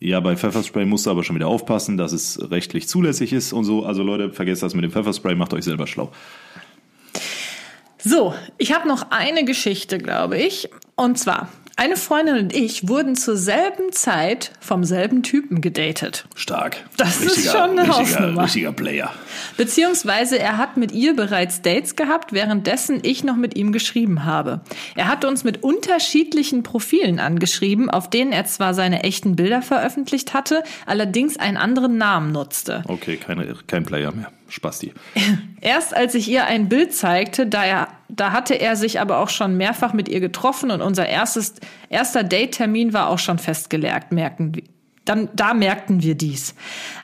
[0.01, 3.65] Ja, bei Pfefferspray musst du aber schon wieder aufpassen, dass es rechtlich zulässig ist und
[3.65, 3.85] so.
[3.85, 6.11] Also Leute, vergesst das mit dem Pfefferspray, macht euch selber schlau.
[7.99, 10.71] So, ich habe noch eine Geschichte, glaube ich.
[10.97, 16.27] Und zwar, eine Freundin und ich wurden zur selben Zeit vom selben Typen gedatet.
[16.35, 16.77] Stark.
[16.99, 18.43] Das ist schon eine richtiger, Hausnummer.
[18.43, 19.11] richtiger Player.
[19.57, 24.61] Beziehungsweise er hat mit ihr bereits Dates gehabt, währenddessen ich noch mit ihm geschrieben habe.
[24.95, 30.35] Er hat uns mit unterschiedlichen Profilen angeschrieben, auf denen er zwar seine echten Bilder veröffentlicht
[30.35, 32.83] hatte, allerdings einen anderen Namen nutzte.
[32.89, 34.31] Okay, keine, kein Player mehr.
[34.51, 34.93] Spasti.
[35.61, 39.29] Erst als ich ihr ein Bild zeigte, da, er, da hatte er sich aber auch
[39.31, 41.55] schon mehrfach mit ihr getroffen und unser erstes,
[41.89, 44.65] erster Date-Termin war auch schon festgelegt, merken wir.
[45.07, 46.55] Dann, da merkten wir dies.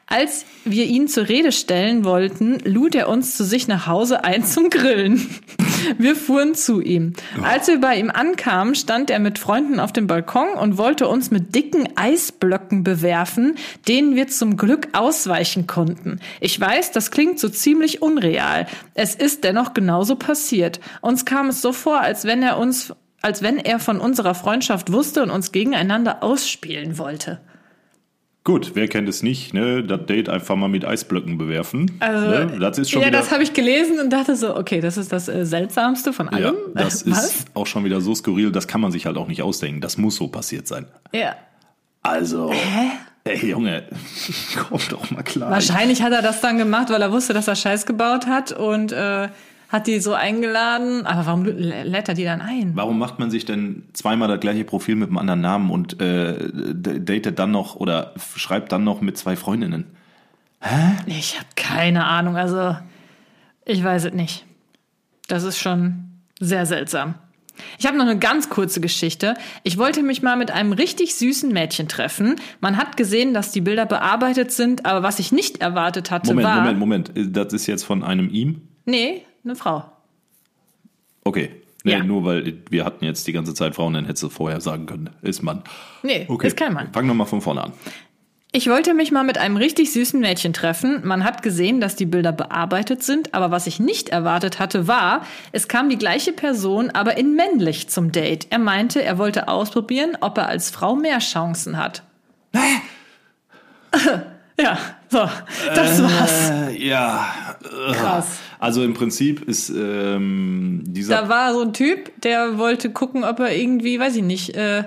[0.07, 4.45] Als wir ihn zur Rede stellen wollten, lud er uns zu sich nach Hause ein
[4.45, 5.27] zum Grillen.
[5.99, 7.13] Wir fuhren zu ihm.
[7.43, 11.31] Als wir bei ihm ankamen, stand er mit Freunden auf dem Balkon und wollte uns
[11.31, 13.57] mit dicken Eisblöcken bewerfen,
[13.89, 16.21] denen wir zum Glück ausweichen konnten.
[16.41, 18.67] Ich weiß, das klingt so ziemlich unreal.
[18.95, 20.81] Es ist dennoch genauso passiert.
[21.01, 24.93] Uns kam es so vor, als wenn er uns, als wenn er von unserer Freundschaft
[24.93, 27.41] wusste und uns gegeneinander ausspielen wollte.
[28.47, 29.83] Gut, wer kennt es nicht, ne?
[29.83, 31.97] Das Date einfach mal mit Eisblöcken bewerfen.
[31.99, 32.59] Also, ne?
[32.61, 35.11] Das ist schon ja, wieder, das habe ich gelesen und dachte so, okay, das ist
[35.13, 36.55] das äh, Seltsamste von ja, allem.
[36.73, 37.25] das Was?
[37.25, 39.81] ist auch schon wieder so skurril, das kann man sich halt auch nicht ausdenken.
[39.81, 40.87] Das muss so passiert sein.
[41.13, 41.35] Ja.
[42.05, 42.53] Also,
[43.25, 43.83] ey Junge,
[44.69, 45.51] komm doch mal klar.
[45.51, 48.93] Wahrscheinlich hat er das dann gemacht, weil er wusste, dass er Scheiß gebaut hat und
[48.93, 49.29] äh,
[49.69, 51.07] hat die so eingeladen.
[51.07, 52.73] Aber warum lädt er die dann ein?
[52.75, 56.49] Warum macht man sich denn zweimal das gleiche Profil mit einem anderen Namen und äh,
[56.53, 59.87] datet dann noch oder schreibt dann noch mit zwei Freundinnen?
[61.07, 62.37] Ich habe keine Ahnung.
[62.37, 62.77] Also,
[63.65, 64.45] ich weiß es nicht.
[65.29, 66.07] Das ist schon
[66.41, 67.15] sehr seltsam.
[67.79, 69.35] Ich habe noch eine ganz kurze Geschichte.
[69.63, 72.37] Ich wollte mich mal mit einem richtig süßen Mädchen treffen.
[72.61, 76.47] Man hat gesehen, dass die Bilder bearbeitet sind, aber was ich nicht erwartet hatte, Moment,
[76.47, 76.57] war.
[76.57, 77.37] Moment, Moment.
[77.37, 78.61] Das ist jetzt von einem ihm?
[78.85, 79.85] Nee, eine Frau.
[81.25, 81.51] Okay.
[81.85, 82.03] Nee, Ja.
[82.05, 85.11] nur weil wir hatten jetzt die ganze Zeit Frauen, dann hättest du vorher sagen können,
[85.23, 85.63] ist Mann.
[86.03, 86.49] Nee, Okay.
[86.49, 86.89] ist kein Mann.
[86.93, 87.73] Fang nochmal von vorne an.
[88.53, 91.07] Ich wollte mich mal mit einem richtig süßen Mädchen treffen.
[91.07, 95.27] Man hat gesehen, dass die Bilder bearbeitet sind, aber was ich nicht erwartet hatte, war,
[95.53, 98.47] es kam die gleiche Person, aber in männlich zum Date.
[98.51, 102.03] Er meinte, er wollte ausprobieren, ob er als Frau mehr Chancen hat.
[104.61, 104.79] ja,
[105.11, 105.29] so,
[105.75, 106.51] das war's.
[106.51, 107.27] Äh, ja.
[107.93, 108.39] Krass.
[108.59, 113.41] Also im Prinzip ist ähm, dieser Da war so ein Typ, der wollte gucken, ob
[113.41, 114.85] er irgendwie, weiß ich nicht, äh,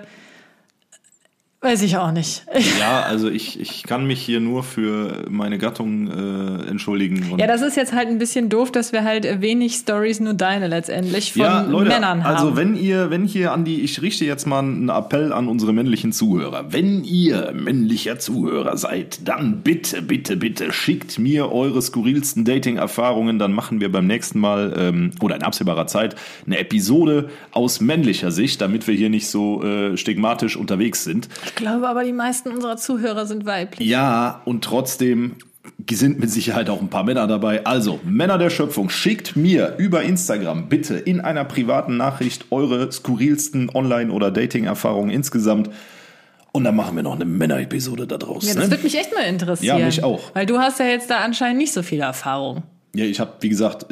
[1.61, 2.45] weiß ich auch nicht.
[2.79, 7.37] Ja, also ich, ich kann mich hier nur für meine Gattung äh, entschuldigen.
[7.37, 10.67] Ja, das ist jetzt halt ein bisschen doof, dass wir halt wenig Stories nur deine
[10.67, 12.35] letztendlich von ja, Leute, Männern haben.
[12.35, 15.73] also wenn ihr, wenn hier an die, ich richte jetzt mal einen Appell an unsere
[15.73, 16.71] männlichen Zuhörer.
[16.71, 23.39] Wenn ihr männlicher Zuhörer seid, dann bitte, bitte, bitte schickt mir eure skurrilsten Dating-Erfahrungen.
[23.39, 28.31] Dann machen wir beim nächsten Mal ähm, oder in absehbarer Zeit eine Episode aus männlicher
[28.31, 31.27] Sicht, damit wir hier nicht so äh, stigmatisch unterwegs sind.
[31.49, 33.87] Ich glaube aber, die meisten unserer Zuhörer sind weiblich.
[33.87, 35.35] Ja, und trotzdem
[35.89, 37.65] sind mit Sicherheit auch ein paar Männer dabei.
[37.65, 43.69] Also, Männer der Schöpfung, schickt mir über Instagram bitte in einer privaten Nachricht eure skurrilsten
[43.73, 45.69] Online- oder Dating-Erfahrungen insgesamt.
[46.51, 48.47] Und dann machen wir noch eine Männer-Episode da draus.
[48.47, 48.71] Ja, das ne?
[48.71, 49.79] würde mich echt mal interessieren.
[49.79, 50.33] Ja, mich auch.
[50.35, 52.63] Weil du hast ja jetzt da anscheinend nicht so viel Erfahrung.
[52.95, 53.87] ja, ich habe, wie gesagt,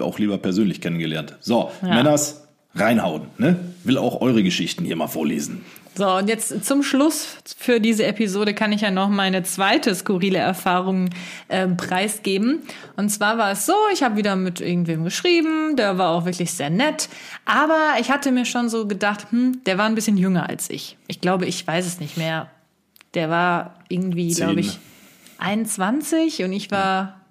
[0.00, 1.36] auch lieber persönlich kennengelernt.
[1.40, 1.94] So, Ja.
[1.94, 2.44] Männers,
[2.74, 3.22] reinhauen.
[3.38, 3.56] Ne?
[3.84, 5.60] Will auch eure Geschichten hier mal vorlesen.
[5.94, 10.38] So, und jetzt zum Schluss für diese Episode kann ich ja noch meine zweite skurrile
[10.38, 11.10] Erfahrung
[11.50, 12.62] ähm, preisgeben.
[12.96, 16.52] Und zwar war es so, ich habe wieder mit irgendwem geschrieben, der war auch wirklich
[16.52, 17.10] sehr nett.
[17.44, 20.96] Aber ich hatte mir schon so gedacht, hm, der war ein bisschen jünger als ich.
[21.08, 22.50] Ich glaube, ich weiß es nicht mehr.
[23.12, 24.78] Der war irgendwie, glaube ich,
[25.38, 27.21] 21 und ich war.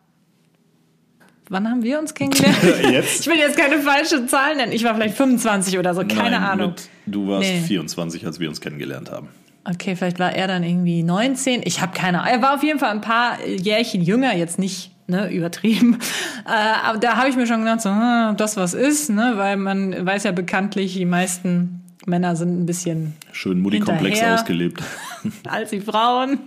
[1.52, 2.58] Wann haben wir uns kennengelernt?
[2.92, 3.20] Jetzt?
[3.20, 4.72] Ich will jetzt keine falsche Zahl nennen.
[4.72, 6.70] Ich war vielleicht 25 oder so, keine Nein, Ahnung.
[6.70, 7.60] Mit, du warst Nee.
[7.60, 9.28] 24, als wir uns kennengelernt haben.
[9.66, 11.64] Okay, vielleicht war er dann irgendwie 19.
[11.66, 12.34] Ich habe keine Ahnung.
[12.36, 16.00] Er war auf jeden Fall ein paar Jährchen jünger, jetzt nicht ne, übertrieben.
[16.48, 19.34] Äh, aber da habe ich mir schon gedacht, so, hm, ob das was ist, ne?
[19.36, 24.82] weil man weiß ja bekanntlich, die meisten Männer sind ein bisschen Schön Mutti-Komplex ausgelebt.
[25.48, 26.40] als die Frauen.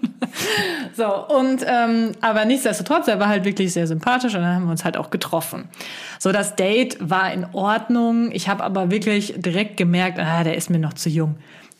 [0.96, 4.72] so, und ähm, aber nichtsdestotrotz, er war halt wirklich sehr sympathisch und dann haben wir
[4.72, 5.68] uns halt auch getroffen.
[6.18, 8.32] So, das Date war in Ordnung.
[8.32, 11.36] Ich habe aber wirklich direkt gemerkt, ah, der ist mir noch zu jung.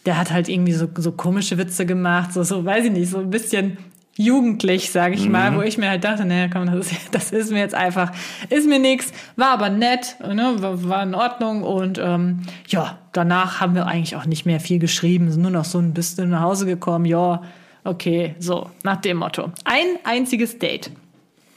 [0.06, 3.18] Der hat halt irgendwie so, so komische Witze gemacht, so, so, weiß ich nicht, so
[3.18, 3.78] ein bisschen
[4.16, 7.50] jugendlich, sage ich mal, wo ich mir halt dachte, naja, komm, das ist, das ist
[7.50, 8.12] mir jetzt einfach,
[8.48, 13.60] ist mir nix, war aber nett, ne, war, war in Ordnung und ähm, ja, danach
[13.60, 16.42] haben wir eigentlich auch nicht mehr viel geschrieben, sind nur noch so ein bisschen nach
[16.42, 17.42] Hause gekommen, ja,
[17.82, 19.50] okay, so, nach dem Motto.
[19.64, 20.90] Ein einziges Date.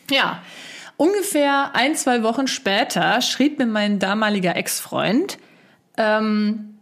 [0.10, 0.40] Ja,
[0.98, 5.38] ungefähr ein, zwei Wochen später schrieb mir mein damaliger Ex-Freund,
[5.98, 6.78] ähm,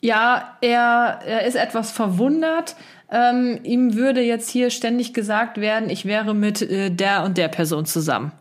[0.00, 2.76] ja, er, er ist etwas verwundert.
[3.10, 7.48] Ähm, ihm würde jetzt hier ständig gesagt werden, ich wäre mit äh, der und der
[7.48, 8.32] Person zusammen.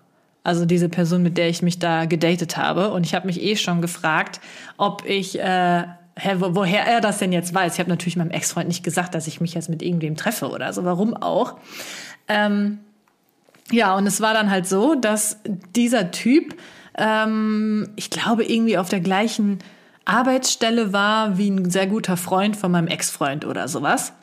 [0.43, 2.91] Also diese Person, mit der ich mich da gedatet habe.
[2.91, 4.39] Und ich habe mich eh schon gefragt,
[4.77, 5.83] ob ich, äh,
[6.17, 7.73] hä, wo, woher er das denn jetzt weiß.
[7.73, 10.71] Ich habe natürlich meinem Ex-Freund nicht gesagt, dass ich mich jetzt mit irgendwem treffe oder
[10.73, 10.83] so.
[10.83, 11.57] Warum auch?
[12.27, 12.79] Ähm,
[13.71, 15.39] ja, und es war dann halt so, dass
[15.75, 16.55] dieser Typ,
[16.97, 19.59] ähm, ich glaube, irgendwie auf der gleichen
[20.05, 24.13] Arbeitsstelle war wie ein sehr guter Freund von meinem Ex-Freund oder sowas.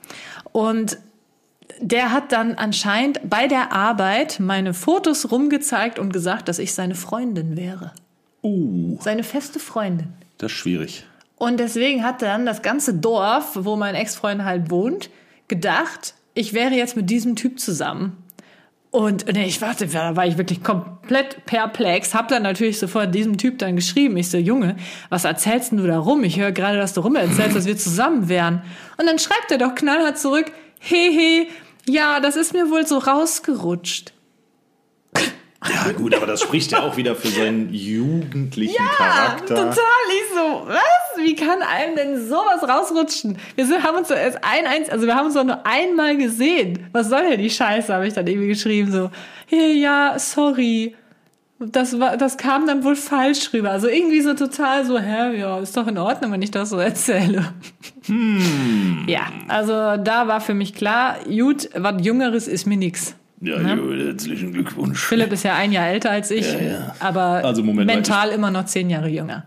[0.53, 0.99] Und
[1.81, 6.95] der hat dann anscheinend bei der Arbeit meine Fotos rumgezeigt und gesagt, dass ich seine
[6.95, 7.93] Freundin wäre.
[8.43, 10.13] Uh, Seine feste Freundin.
[10.39, 11.05] das ist schwierig.
[11.37, 15.11] Und deswegen hat dann das ganze Dorf, wo mein Ex-Freund halt wohnt,
[15.49, 18.17] gedacht, ich wäre jetzt mit diesem Typ zusammen.
[18.93, 22.15] Und nee, ich warte, da war ich wirklich komplett perplex.
[22.15, 24.19] Hab dann natürlich sofort diesem Typ dann geschrieben.
[24.19, 24.77] Ich so, Junge,
[25.09, 26.23] was erzählst du da rum?
[26.25, 28.63] Ich höre gerade, dass du rum erzählst, dass wir zusammen wären.
[28.99, 31.47] Und dann schreibt er doch knallhart zurück, hehe,
[31.89, 34.13] ja, das ist mir wohl so rausgerutscht.
[35.67, 39.55] Ja, gut, aber das spricht ja auch wieder für seinen jugendlichen Charakter.
[39.55, 39.75] Total,
[40.09, 41.02] ich so, was?
[41.17, 43.39] Wie kann einem denn sowas rausrutschen?
[43.55, 46.17] Wir sind, haben uns so erst ein, eins, also wir haben uns doch nur einmal
[46.17, 46.87] gesehen.
[46.93, 49.11] Was soll denn die Scheiße, habe ich dann irgendwie geschrieben, so,
[49.47, 50.95] hey, ja, sorry.
[51.59, 53.71] Das war, das kam dann wohl falsch rüber.
[53.71, 56.79] Also irgendwie so total so, hä, ja, ist doch in Ordnung, wenn ich das so
[56.79, 57.53] erzähle.
[59.07, 63.15] Ja, also da war für mich klar, gut, was Jüngeres ist mir nix.
[63.41, 65.01] Ja, gut, herzlichen Glückwunsch.
[65.05, 66.95] Philipp ist ja ein Jahr älter als ich, ja.
[67.01, 69.45] aber Also Moment mental immer noch zehn Jahre jünger.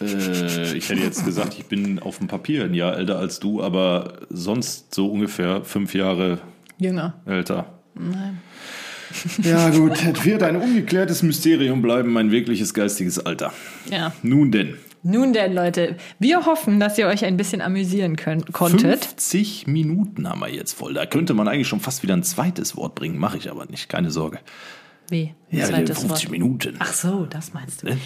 [0.00, 3.62] Äh, ich hätte jetzt gesagt, ich bin auf dem Papier ein Jahr älter als du,
[3.62, 6.38] aber sonst so ungefähr fünf Jahre
[6.78, 7.14] Jünger.
[7.26, 7.66] älter.
[9.42, 13.52] Ja, gut, es wird ein ungeklärtes Mysterium bleiben, mein wirkliches geistiges Alter.
[13.88, 14.12] Ja.
[14.22, 14.74] Nun denn.
[15.04, 19.04] Nun denn, Leute, wir hoffen, dass ihr euch ein bisschen amüsieren könnt, konntet.
[19.04, 20.94] 50 Minuten haben wir jetzt voll.
[20.94, 23.18] Da könnte man eigentlich schon fast wieder ein zweites Wort bringen.
[23.18, 24.38] Mache ich aber nicht, keine Sorge.
[25.10, 25.34] Wie?
[25.50, 26.30] Ja, zweites 50 Wort.
[26.30, 26.76] Minuten.
[26.78, 27.86] Ach so, das meinst du.
[27.88, 27.98] Ne?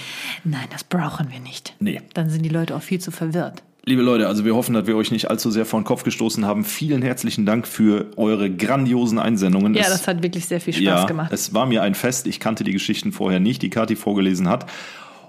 [0.44, 1.74] Nein, das brauchen wir nicht.
[1.80, 2.00] Nee.
[2.14, 3.62] Dann sind die Leute auch viel zu verwirrt.
[3.84, 6.44] Liebe Leute, also wir hoffen, dass wir euch nicht allzu sehr vor den Kopf gestoßen
[6.44, 6.64] haben.
[6.64, 9.74] Vielen herzlichen Dank für eure grandiosen Einsendungen.
[9.74, 11.32] Ja, Es- das hat wirklich sehr viel Spaß ja, gemacht.
[11.32, 12.26] Es war mir ein Fest.
[12.26, 14.66] Ich kannte die Geschichten vorher nicht, die Kathi vorgelesen hat.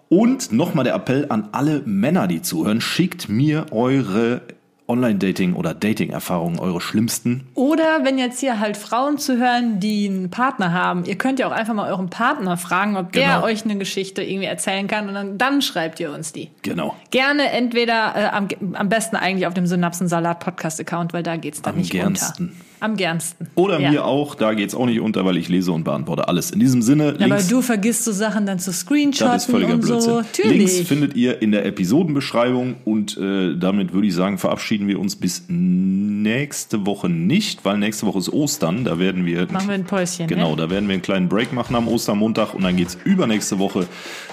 [0.10, 2.82] Und nochmal der Appell an alle Männer, die zuhören.
[2.82, 4.42] Schickt mir eure
[4.90, 7.48] Online-Dating- oder Dating-Erfahrungen, eure schlimmsten.
[7.54, 11.48] Oder wenn jetzt hier halt Frauen zu hören, die einen Partner haben, ihr könnt ja
[11.48, 13.44] auch einfach mal euren Partner fragen, ob der Genau.
[13.44, 16.50] euch eine Geschichte irgendwie erzählen kann und dann, dann schreibt ihr uns die.
[16.64, 16.96] Genau.
[17.12, 21.62] Gerne entweder äh, am, am besten eigentlich auf dem Synapsensalat Podcast Account, weil da geht's
[21.62, 22.44] dann Am nicht gernsten.
[22.50, 22.69] unter.
[22.82, 23.48] Am gernsten.
[23.56, 23.92] Oder ja.
[23.92, 26.52] mir auch, da geht's auch nicht unter, weil ich lese und beantworte alles.
[26.52, 29.40] In diesem Sinne, Ja, Aber Links, du vergisst so Sachen dann zu das ist screenshotten
[29.40, 30.02] völliger und Blödsinn.
[30.02, 30.18] so.
[30.20, 30.38] Links
[30.74, 30.88] Natürlich.
[30.88, 35.44] findet ihr in der Episodenbeschreibung und äh, damit würde ich sagen, verabschieden wir uns bis
[35.50, 40.28] nächste Woche nicht, weil nächste Woche ist Ostern, da werden wir Machen wir ein Päuschen.
[40.28, 40.58] Genau, Ne?
[40.58, 43.88] da werden wir einen kleinen Break machen am Ostermontag und dann geht's übernächste Woche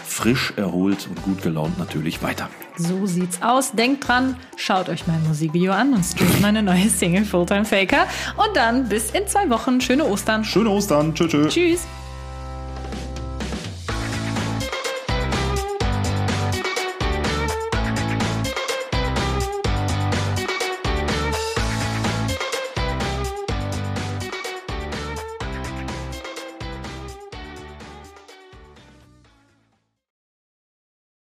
[0.05, 2.49] frisch erholt und gut gelaunt natürlich weiter.
[2.79, 3.73] So sieht's aus.
[3.73, 8.07] Denkt dran, schaut euch mein Musikvideo an und streamt meine neue Single Fulltime Faker.
[8.37, 9.81] Und dann bis in zwei Wochen.
[9.81, 10.45] Schöne Ostern.
[10.45, 11.15] Schöne Ostern.
[11.15, 11.49] Tschö, tschö.
[11.49, 11.87] Tschüss.